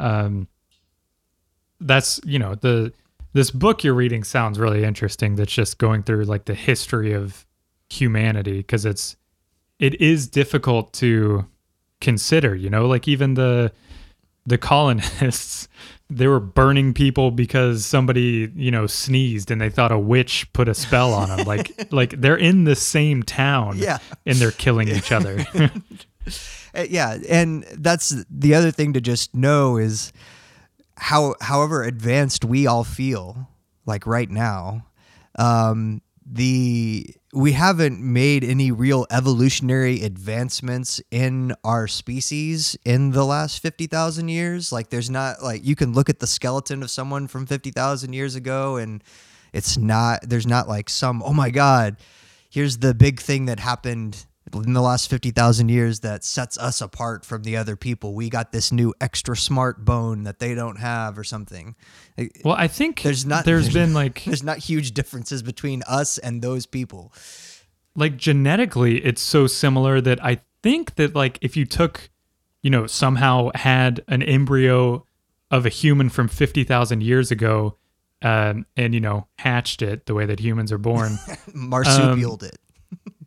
[0.00, 0.48] um
[1.80, 2.92] that's you know the
[3.32, 5.36] this book you're reading sounds really interesting.
[5.36, 7.46] That's just going through like the history of
[7.88, 9.16] humanity because it's
[9.78, 11.46] it is difficult to
[12.00, 12.54] consider.
[12.54, 13.72] You know, like even the
[14.46, 15.68] the colonists
[16.10, 20.68] they were burning people because somebody you know sneezed and they thought a witch put
[20.68, 23.98] a spell on them like like they're in the same town Yeah.
[24.26, 25.44] and they're killing each other
[26.88, 30.12] yeah, and that's the other thing to just know is
[30.96, 33.48] how however advanced we all feel
[33.86, 34.84] like right now
[35.38, 36.02] um
[36.32, 44.28] the we haven't made any real evolutionary advancements in our species in the last 50,000
[44.28, 44.72] years.
[44.72, 48.34] Like there's not like you can look at the skeleton of someone from 50,000 years
[48.34, 49.02] ago and
[49.52, 51.96] it's not there's not like some oh my god
[52.50, 57.24] here's the big thing that happened in the last 50,000 years that sets us apart
[57.24, 58.14] from the other people.
[58.14, 61.74] We got this new extra smart bone that they don't have or something.
[62.44, 66.42] Well i think There's not- there's been like There's not huge differences between us and
[66.42, 67.12] those people.
[67.96, 72.10] like genetically it's so similar that I think that like if you took
[72.62, 75.06] you know somehow had an embryo
[75.50, 77.76] of a human from 50,000 years ago
[78.22, 81.12] um, and you know hatched it the way that humans are born
[81.54, 82.58] Marsupialed it.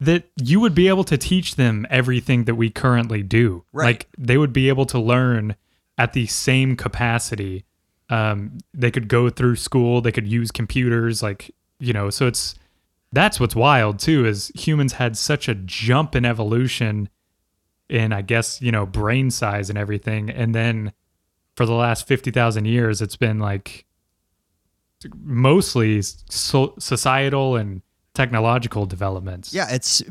[0.00, 3.84] that you would be able to teach them everything that we currently do Right.
[3.86, 5.56] like they would be able to learn
[5.98, 7.64] at the same capacity
[8.10, 12.54] um, they could go through school they could use computers like you know so it's
[13.12, 17.08] that's what's wild too is humans had such a jump in evolution
[17.88, 20.92] in i guess you know brain size and everything and then
[21.56, 23.84] for the last 50,000 years it's been like
[25.16, 27.82] mostly so- societal and
[28.14, 30.02] technological developments Yeah, it's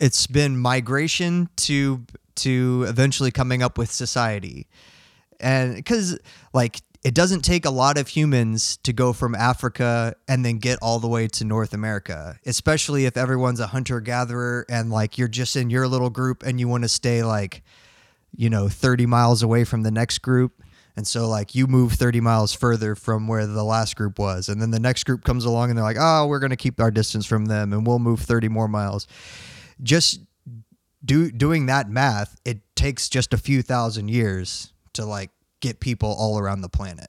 [0.00, 2.04] it's been migration to
[2.36, 4.68] to eventually coming up with society.
[5.40, 6.18] And cuz
[6.52, 10.78] like it doesn't take a lot of humans to go from Africa and then get
[10.82, 15.28] all the way to North America, especially if everyone's a hunter gatherer and like you're
[15.28, 17.62] just in your little group and you want to stay like
[18.36, 20.62] you know 30 miles away from the next group
[21.00, 24.60] and so like you move 30 miles further from where the last group was and
[24.60, 26.90] then the next group comes along and they're like oh we're going to keep our
[26.90, 29.06] distance from them and we'll move 30 more miles.
[29.82, 30.20] Just
[31.02, 35.30] do doing that math it takes just a few thousand years to like
[35.60, 37.08] get people all around the planet.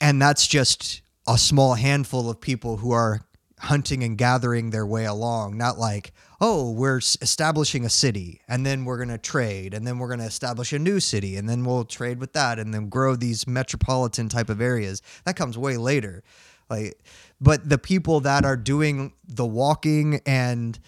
[0.00, 3.20] And that's just a small handful of people who are
[3.60, 8.84] hunting and gathering their way along not like oh we're establishing a city and then
[8.84, 11.64] we're going to trade and then we're going to establish a new city and then
[11.64, 15.76] we'll trade with that and then grow these metropolitan type of areas that comes way
[15.76, 16.22] later
[16.68, 17.02] like
[17.40, 20.78] but the people that are doing the walking and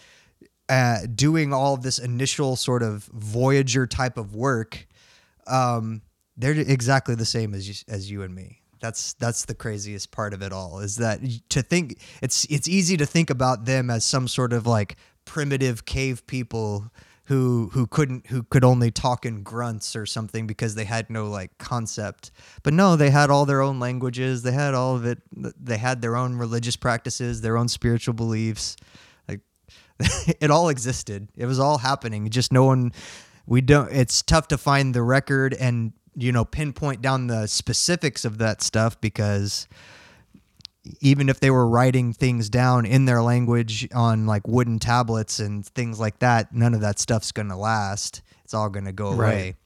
[0.68, 4.86] uh, doing all of this initial sort of voyager type of work
[5.46, 6.02] um,
[6.38, 8.57] they're exactly the same as you, as you and me.
[8.80, 11.20] That's that's the craziest part of it all is that
[11.50, 15.84] to think it's it's easy to think about them as some sort of like primitive
[15.84, 16.90] cave people
[17.28, 21.28] who who couldn't who could only talk in grunts or something because they had no
[21.28, 22.30] like concept.
[22.62, 24.42] But no, they had all their own languages.
[24.42, 25.18] They had all of it.
[25.32, 28.76] They had their own religious practices, their own spiritual beliefs.
[29.28, 29.40] Like
[30.40, 31.28] it all existed.
[31.36, 32.30] It was all happening.
[32.30, 32.92] Just no one
[33.44, 38.24] we don't it's tough to find the record and you know pinpoint down the specifics
[38.24, 39.68] of that stuff because
[41.00, 45.66] even if they were writing things down in their language on like wooden tablets and
[45.66, 48.22] things like that none of that stuff's going to last.
[48.44, 49.56] It's all going to go away.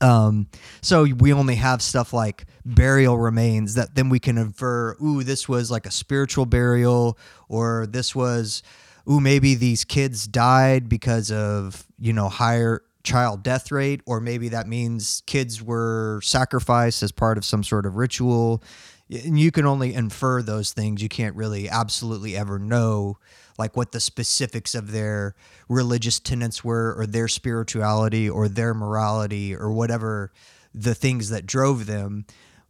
[0.00, 0.48] Um,
[0.82, 5.48] so we only have stuff like burial remains that then we can infer, ooh, this
[5.48, 7.18] was like a spiritual burial,
[7.48, 8.62] or this was,
[9.10, 14.48] ooh, maybe these kids died because of, you know, higher child death rate, or maybe
[14.48, 18.62] that means kids were sacrificed as part of some sort of ritual.
[19.10, 21.02] And you can only infer those things.
[21.02, 23.18] You can't really absolutely ever know
[23.58, 25.34] like what the specifics of their
[25.68, 30.32] religious tenets were or their spirituality or their morality or whatever
[30.74, 32.26] the things that drove them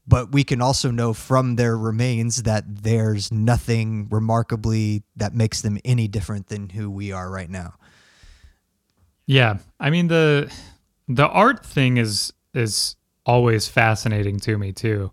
[0.07, 5.79] but we can also know from their remains that there's nothing remarkably that makes them
[5.85, 7.75] any different than who we are right now
[9.27, 10.53] Yeah, I mean the
[11.09, 12.97] the art thing is is
[13.27, 15.13] always fascinating to me too,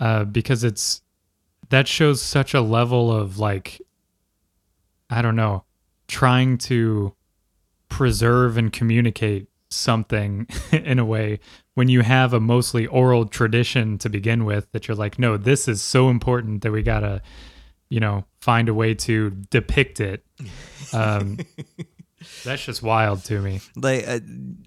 [0.00, 1.02] uh, because it's
[1.68, 3.80] that shows such a level of like
[5.08, 5.64] I don't know,
[6.08, 7.14] trying to
[7.88, 11.38] preserve and communicate something in a way
[11.74, 15.68] when you have a mostly oral tradition to begin with that you're like no this
[15.68, 17.22] is so important that we gotta
[17.88, 20.24] you know find a way to depict it.
[20.92, 21.38] Um
[22.44, 23.60] That's just wild to me.
[23.76, 24.20] like uh,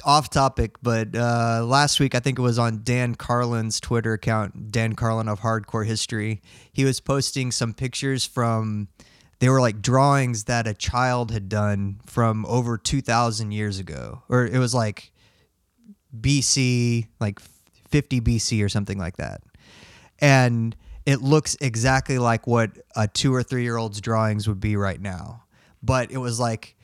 [0.04, 4.72] off topic, but uh, last week I think it was on Dan Carlin's Twitter account,
[4.72, 6.42] Dan Carlin of Hardcore History.
[6.72, 8.88] He was posting some pictures from.
[9.40, 14.24] They were like drawings that a child had done from over two thousand years ago,
[14.30, 15.12] or it was like
[16.18, 17.40] BC, like
[17.90, 19.42] fifty BC or something like that,
[20.20, 20.76] and
[21.06, 25.02] it looks exactly like what a two or three year old's drawings would be right
[25.02, 25.44] now,
[25.84, 26.78] but it was like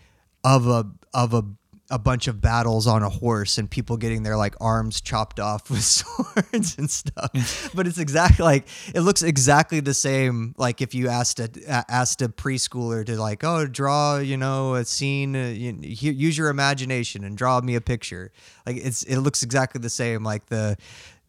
[0.44, 1.44] of a of a
[1.92, 5.70] a bunch of battles on a horse and people getting their like arms chopped off
[5.72, 7.72] with swords and stuff.
[7.76, 10.54] but it's exactly like it looks exactly the same.
[10.58, 11.50] Like if you asked a
[11.90, 16.50] asked a preschooler to like, oh, draw, you know, a scene, uh, you- use your
[16.50, 18.32] imagination and draw me a picture.
[18.66, 20.24] Like it's it looks exactly the same.
[20.24, 20.78] Like the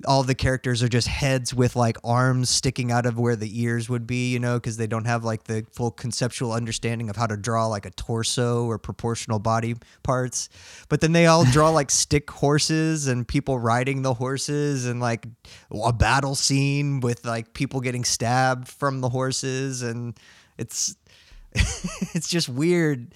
[0.06, 3.88] all the characters are just heads with like arms sticking out of where the ears
[3.88, 7.26] would be, you know, because they don't have like the full conceptual understanding of how
[7.26, 10.48] to draw like a torso or proportional body parts.
[10.88, 15.26] But then they all draw like stick horses and people riding the horses and like
[15.70, 20.18] a battle scene with like people getting stabbed from the horses and
[20.56, 20.94] it's
[21.52, 23.14] it's just weird.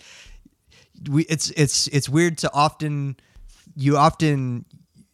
[1.08, 3.16] We it's it's it's weird to often
[3.76, 4.64] you often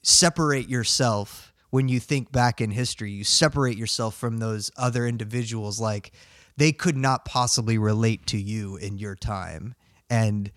[0.02, 3.10] separate yourself when you think back in history.
[3.10, 6.12] You separate yourself from those other individuals like
[6.56, 9.74] they could not possibly relate to you in your time.
[10.08, 10.50] And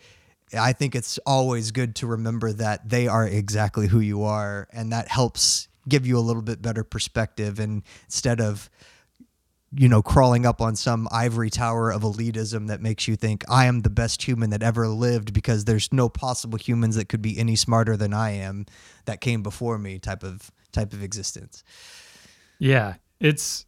[0.57, 4.91] I think it's always good to remember that they are exactly who you are and
[4.91, 8.69] that helps give you a little bit better perspective and instead of
[9.75, 13.65] you know, crawling up on some ivory tower of elitism that makes you think I
[13.65, 17.39] am the best human that ever lived because there's no possible humans that could be
[17.39, 18.67] any smarter than I am
[19.05, 21.63] that came before me type of type of existence.
[22.59, 23.65] Yeah, it's.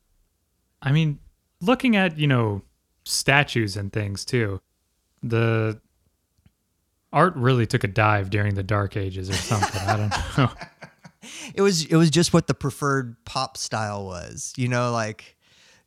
[0.82, 1.20] I mean,
[1.62, 2.62] looking at you know
[3.06, 4.60] statues and things too,
[5.24, 5.80] the
[7.14, 9.82] art really took a dive during the Dark Ages or something.
[9.82, 10.52] I don't know.
[11.56, 15.36] It was it was just what the preferred pop style was, you know, like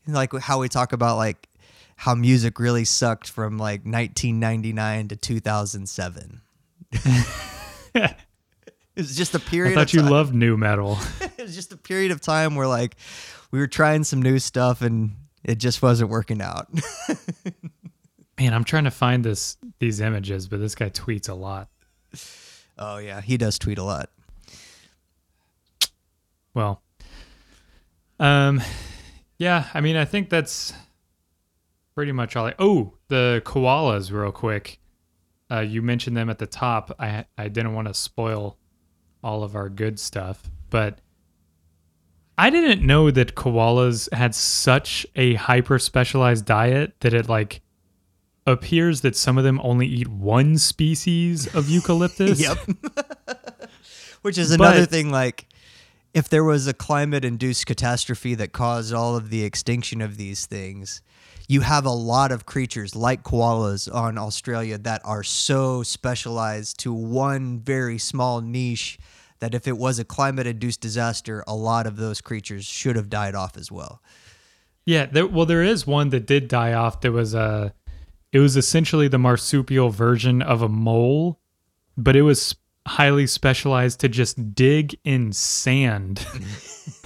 [0.06, 1.48] like how we talk about like
[1.96, 6.40] how music really sucked from like 1999 to 2007.
[8.98, 9.78] it was just a period.
[9.78, 10.98] I thought you loved nu metal.
[11.20, 12.96] it was just a period of time where like
[13.52, 15.14] we were trying some new stuff and
[15.44, 16.66] it just wasn't working out.
[18.38, 21.68] Man, I'm trying to find this these images, but this guy tweets a lot.
[22.76, 24.10] oh yeah, he does tweet a lot.
[26.52, 26.82] Well,
[28.18, 28.60] um,
[29.38, 29.66] yeah.
[29.74, 30.72] I mean, I think that's
[31.94, 32.46] pretty much all.
[32.46, 34.80] I, oh, the koalas, real quick.
[35.48, 36.96] Uh, you mentioned them at the top.
[36.98, 38.58] I I didn't want to spoil
[39.22, 41.00] all of our good stuff, but
[42.36, 47.60] I didn't know that koalas had such a hyper specialized diet that it like
[48.46, 52.40] appears that some of them only eat one species of eucalyptus.
[52.40, 52.58] Yep.
[54.22, 55.46] Which is another But- thing like
[56.14, 60.46] if there was a climate induced catastrophe that caused all of the extinction of these
[60.46, 61.02] things,
[61.48, 66.92] you have a lot of creatures like koalas on Australia that are so specialized to
[66.92, 68.98] one very small niche
[69.40, 73.08] that if it was a climate induced disaster, a lot of those creatures should have
[73.08, 74.02] died off as well.
[74.84, 77.00] Yeah, there, well, there is one that did die off.
[77.00, 77.72] There was a,
[78.30, 81.40] it was essentially the marsupial version of a mole,
[81.96, 82.56] but it was
[82.86, 86.26] highly specialized to just dig in sand.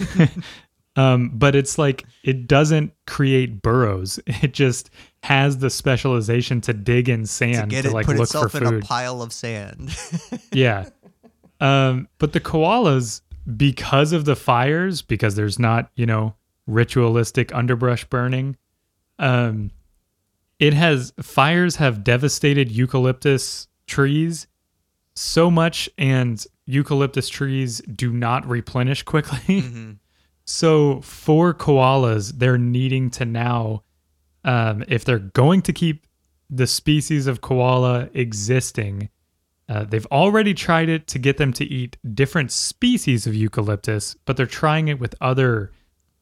[0.97, 4.21] um, but it's like it doesn't create burrows.
[4.43, 4.91] It just
[5.23, 8.55] has the specialization to dig in sand to, get it like put look for itself
[8.57, 8.85] in a food.
[8.85, 9.97] pile of sand.
[10.53, 10.89] yeah.
[11.61, 13.21] Um, but the koalas,
[13.57, 16.35] because of the fires, because there's not, you know,
[16.67, 18.57] ritualistic underbrush burning,
[19.19, 19.71] um,
[20.59, 24.47] it has fires have devastated eucalyptus trees
[25.15, 29.99] so much, and eucalyptus trees do not replenish quickly.
[30.53, 33.85] So for koalas, they're needing to now,
[34.45, 36.07] um, if they're going to keep
[36.51, 39.09] the species of koala existing,
[39.71, 44.37] uh, they've already tried it to get them to eat different species of eucalyptus, but
[44.37, 45.73] they're trying it with other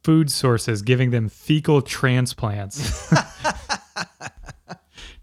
[0.05, 3.13] food sources, giving them fecal transplants.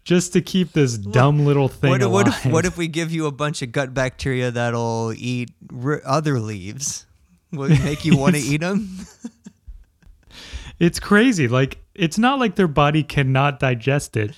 [0.03, 2.13] Just to keep this dumb little thing What, alive.
[2.13, 5.51] what, if, what if we give you a bunch of gut bacteria that'll eat
[5.81, 7.06] r- other leaves?
[7.51, 8.97] Will it make you want to eat them?
[10.79, 11.47] It's crazy.
[11.47, 14.35] Like it's not like their body cannot digest it.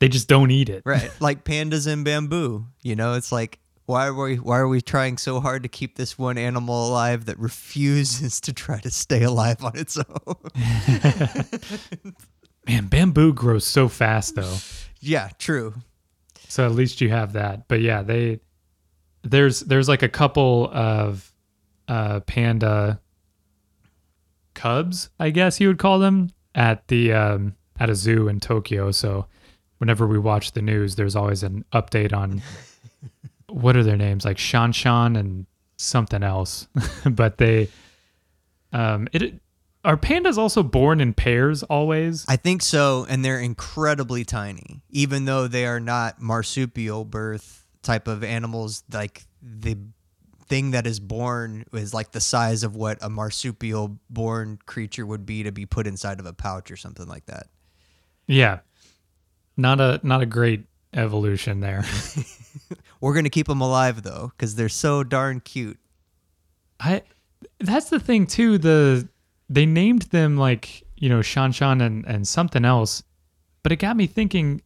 [0.00, 0.82] They just don't eat it.
[0.84, 2.66] Right, like pandas and bamboo.
[2.82, 5.96] You know, it's like why are we why are we trying so hard to keep
[5.96, 10.36] this one animal alive that refuses to try to stay alive on its own?
[12.66, 14.56] Man, bamboo grows so fast though.
[15.00, 15.74] yeah, true.
[16.48, 17.68] So at least you have that.
[17.68, 18.40] But yeah, they
[19.22, 21.29] there's there's like a couple of
[21.90, 23.00] uh panda
[24.54, 28.92] cubs, I guess you would call them, at the um at a zoo in Tokyo.
[28.92, 29.26] So
[29.78, 32.42] whenever we watch the news, there's always an update on
[33.48, 34.24] what are their names?
[34.24, 35.46] Like Shan Shan and
[35.76, 36.68] something else.
[37.04, 37.68] but they
[38.72, 39.40] um it
[39.84, 42.26] are pandas also born in pairs always?
[42.28, 48.06] I think so, and they're incredibly tiny, even though they are not marsupial birth type
[48.06, 48.84] of animals.
[48.92, 49.78] Like the
[50.50, 55.24] thing that is born is like the size of what a marsupial born creature would
[55.24, 57.46] be to be put inside of a pouch or something like that.
[58.26, 58.58] Yeah.
[59.56, 61.84] Not a not a great evolution there.
[63.00, 65.78] We're gonna keep them alive though, because they're so darn cute.
[66.80, 67.02] I
[67.60, 69.08] that's the thing too, the
[69.48, 73.04] they named them like, you know, Shan Shan and, and something else,
[73.62, 74.62] but it got me thinking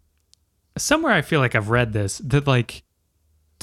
[0.79, 2.85] somewhere I feel like I've read this that like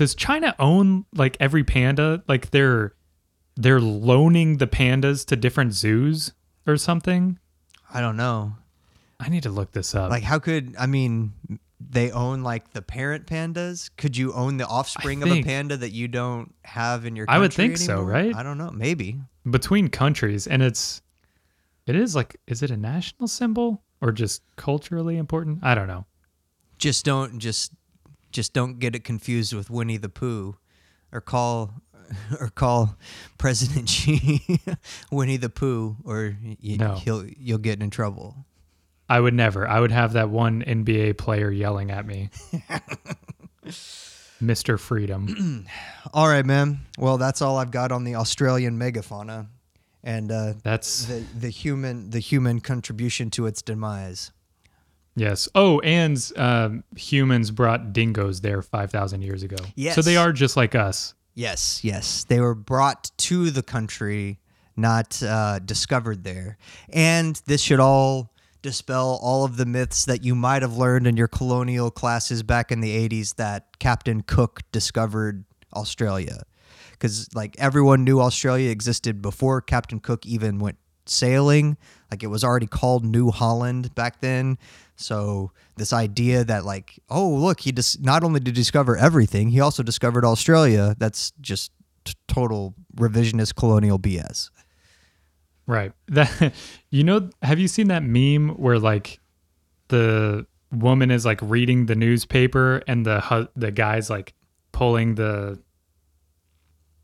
[0.02, 2.24] does China own like every panda?
[2.28, 2.96] Like they're
[3.56, 6.34] they're loaning the pandas to different zoos
[6.66, 7.38] or something?
[7.94, 8.56] I don't know.
[9.20, 10.10] I need to look this up.
[10.10, 11.34] Like, how could I mean?
[11.80, 13.92] They own like the parent pandas.
[13.96, 17.28] Could you own the offspring of a panda that you don't have in your?
[17.28, 18.34] Country I would think so, right?
[18.36, 18.72] I don't know.
[18.72, 19.20] Maybe.
[19.52, 21.04] between countries and it's
[21.86, 26.06] it is like is it a national symbol or just culturally important i don't know
[26.78, 27.72] just don't just
[28.32, 30.56] just don't get it confused with Winnie the Pooh,
[31.12, 31.74] or call
[32.40, 32.98] or call
[33.38, 34.60] President Xi
[35.12, 36.96] Winnie the Pooh, or y- No.
[36.96, 38.36] he'll you'll get in trouble.
[39.10, 42.30] i would never i would have that one nba player yelling at me
[44.42, 45.66] mr freedom
[46.14, 46.80] All right, man.
[46.98, 49.46] Well, that's all I've got on the Australian megafauna,
[50.04, 54.32] and uh, that's the the human the human contribution to its demise.
[55.16, 59.96] Yes oh and um, humans brought dingoes there 5000 years ago Yes.
[59.96, 62.26] so they are just like us Yes, yes.
[62.26, 64.40] They were brought to the country,
[64.76, 66.58] not uh, discovered there.
[66.90, 71.16] And this should all dispel all of the myths that you might have learned in
[71.16, 76.44] your colonial classes back in the 80s that Captain Cook discovered Australia.
[76.92, 81.78] Because, like, everyone knew Australia existed before Captain Cook even went sailing.
[82.10, 84.58] Like, it was already called New Holland back then.
[84.96, 89.60] So, this idea that, like, oh, look, he just not only did discover everything, he
[89.60, 91.72] also discovered Australia, that's just
[92.06, 94.50] t- total revisionist colonial BS.
[95.68, 96.54] right that
[96.90, 99.20] you know have you seen that meme where like
[99.90, 104.34] the woman is like reading the newspaper and the hu- the guy's like
[104.72, 105.60] pulling the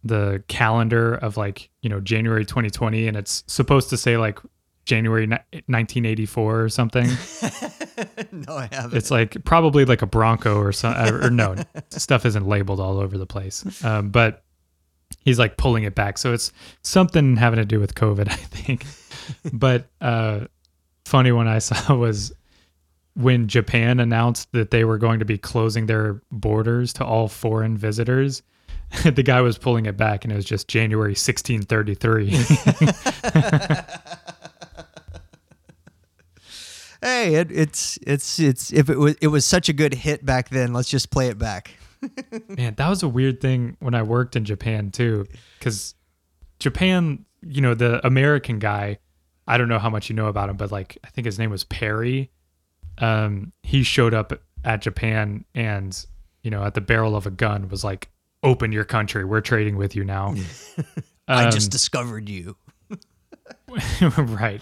[0.08, 4.40] the calendar of like you know January 2020 and it's supposed to say like
[4.86, 7.06] January 1984 or something.
[8.32, 8.98] no, I haven't.
[8.98, 11.14] it's like probably like a Bronco or something.
[11.14, 11.56] Or no,
[11.90, 13.84] stuff isn't labeled all over the place.
[13.84, 14.44] Um, but
[15.26, 16.52] he's like pulling it back, so it's
[16.82, 18.86] something having to do with COVID, I think.
[19.54, 20.46] but uh,
[21.06, 22.34] funny one I saw was
[23.16, 27.78] when Japan announced that they were going to be closing their borders to all foreign
[27.78, 28.42] visitors.
[29.04, 32.30] the guy was pulling it back, and it was just January 1633.
[37.02, 40.50] hey, it, it's it's it's if it was it was such a good hit back
[40.50, 41.76] then, let's just play it back.
[42.48, 45.26] Man, that was a weird thing when I worked in Japan too,
[45.60, 45.96] because
[46.60, 49.00] Japan, you know, the American guy,
[49.48, 51.50] I don't know how much you know about him, but like I think his name
[51.50, 52.32] was Perry.
[53.00, 54.34] Um, he showed up
[54.64, 56.06] at Japan and
[56.42, 58.10] you know at the barrel of a gun was like,
[58.44, 60.36] "Open your country, we're trading with you now."
[61.28, 62.56] I Um, just discovered you.
[64.18, 64.62] right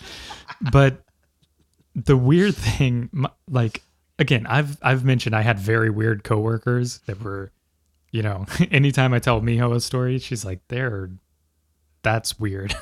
[0.72, 1.04] but
[1.96, 3.10] the weird thing
[3.50, 3.82] like
[4.20, 7.52] again i've i've mentioned i had very weird coworkers that were
[8.12, 11.10] you know anytime i tell miho a story she's like they're
[12.04, 12.76] that's weird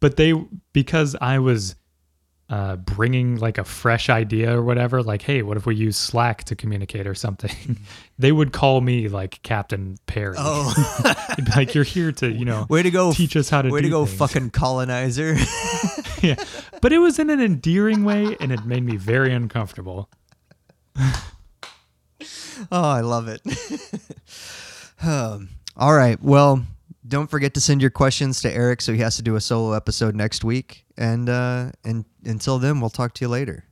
[0.00, 0.32] but they
[0.72, 1.74] because i was
[2.50, 6.42] uh, bringing like a fresh idea or whatever like hey what if we use slack
[6.42, 7.78] to communicate or something
[8.18, 10.74] they would call me like captain perry Oh,
[11.56, 13.12] like you're here to you know way to go!
[13.12, 15.36] teach us how to way to go, things." fucking colonizer.
[16.22, 16.34] yeah,
[16.82, 20.10] but it was in an endearing way, and it made me very uncomfortable.
[20.98, 21.22] oh,
[22.72, 23.40] I love it.
[25.02, 26.64] um, all right, well,
[27.06, 29.72] don't forget to send your questions to Eric, so he has to do a solo
[29.72, 30.84] episode next week.
[30.96, 33.64] And uh, and until then, we'll talk to you later.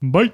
[0.00, 0.32] Bye.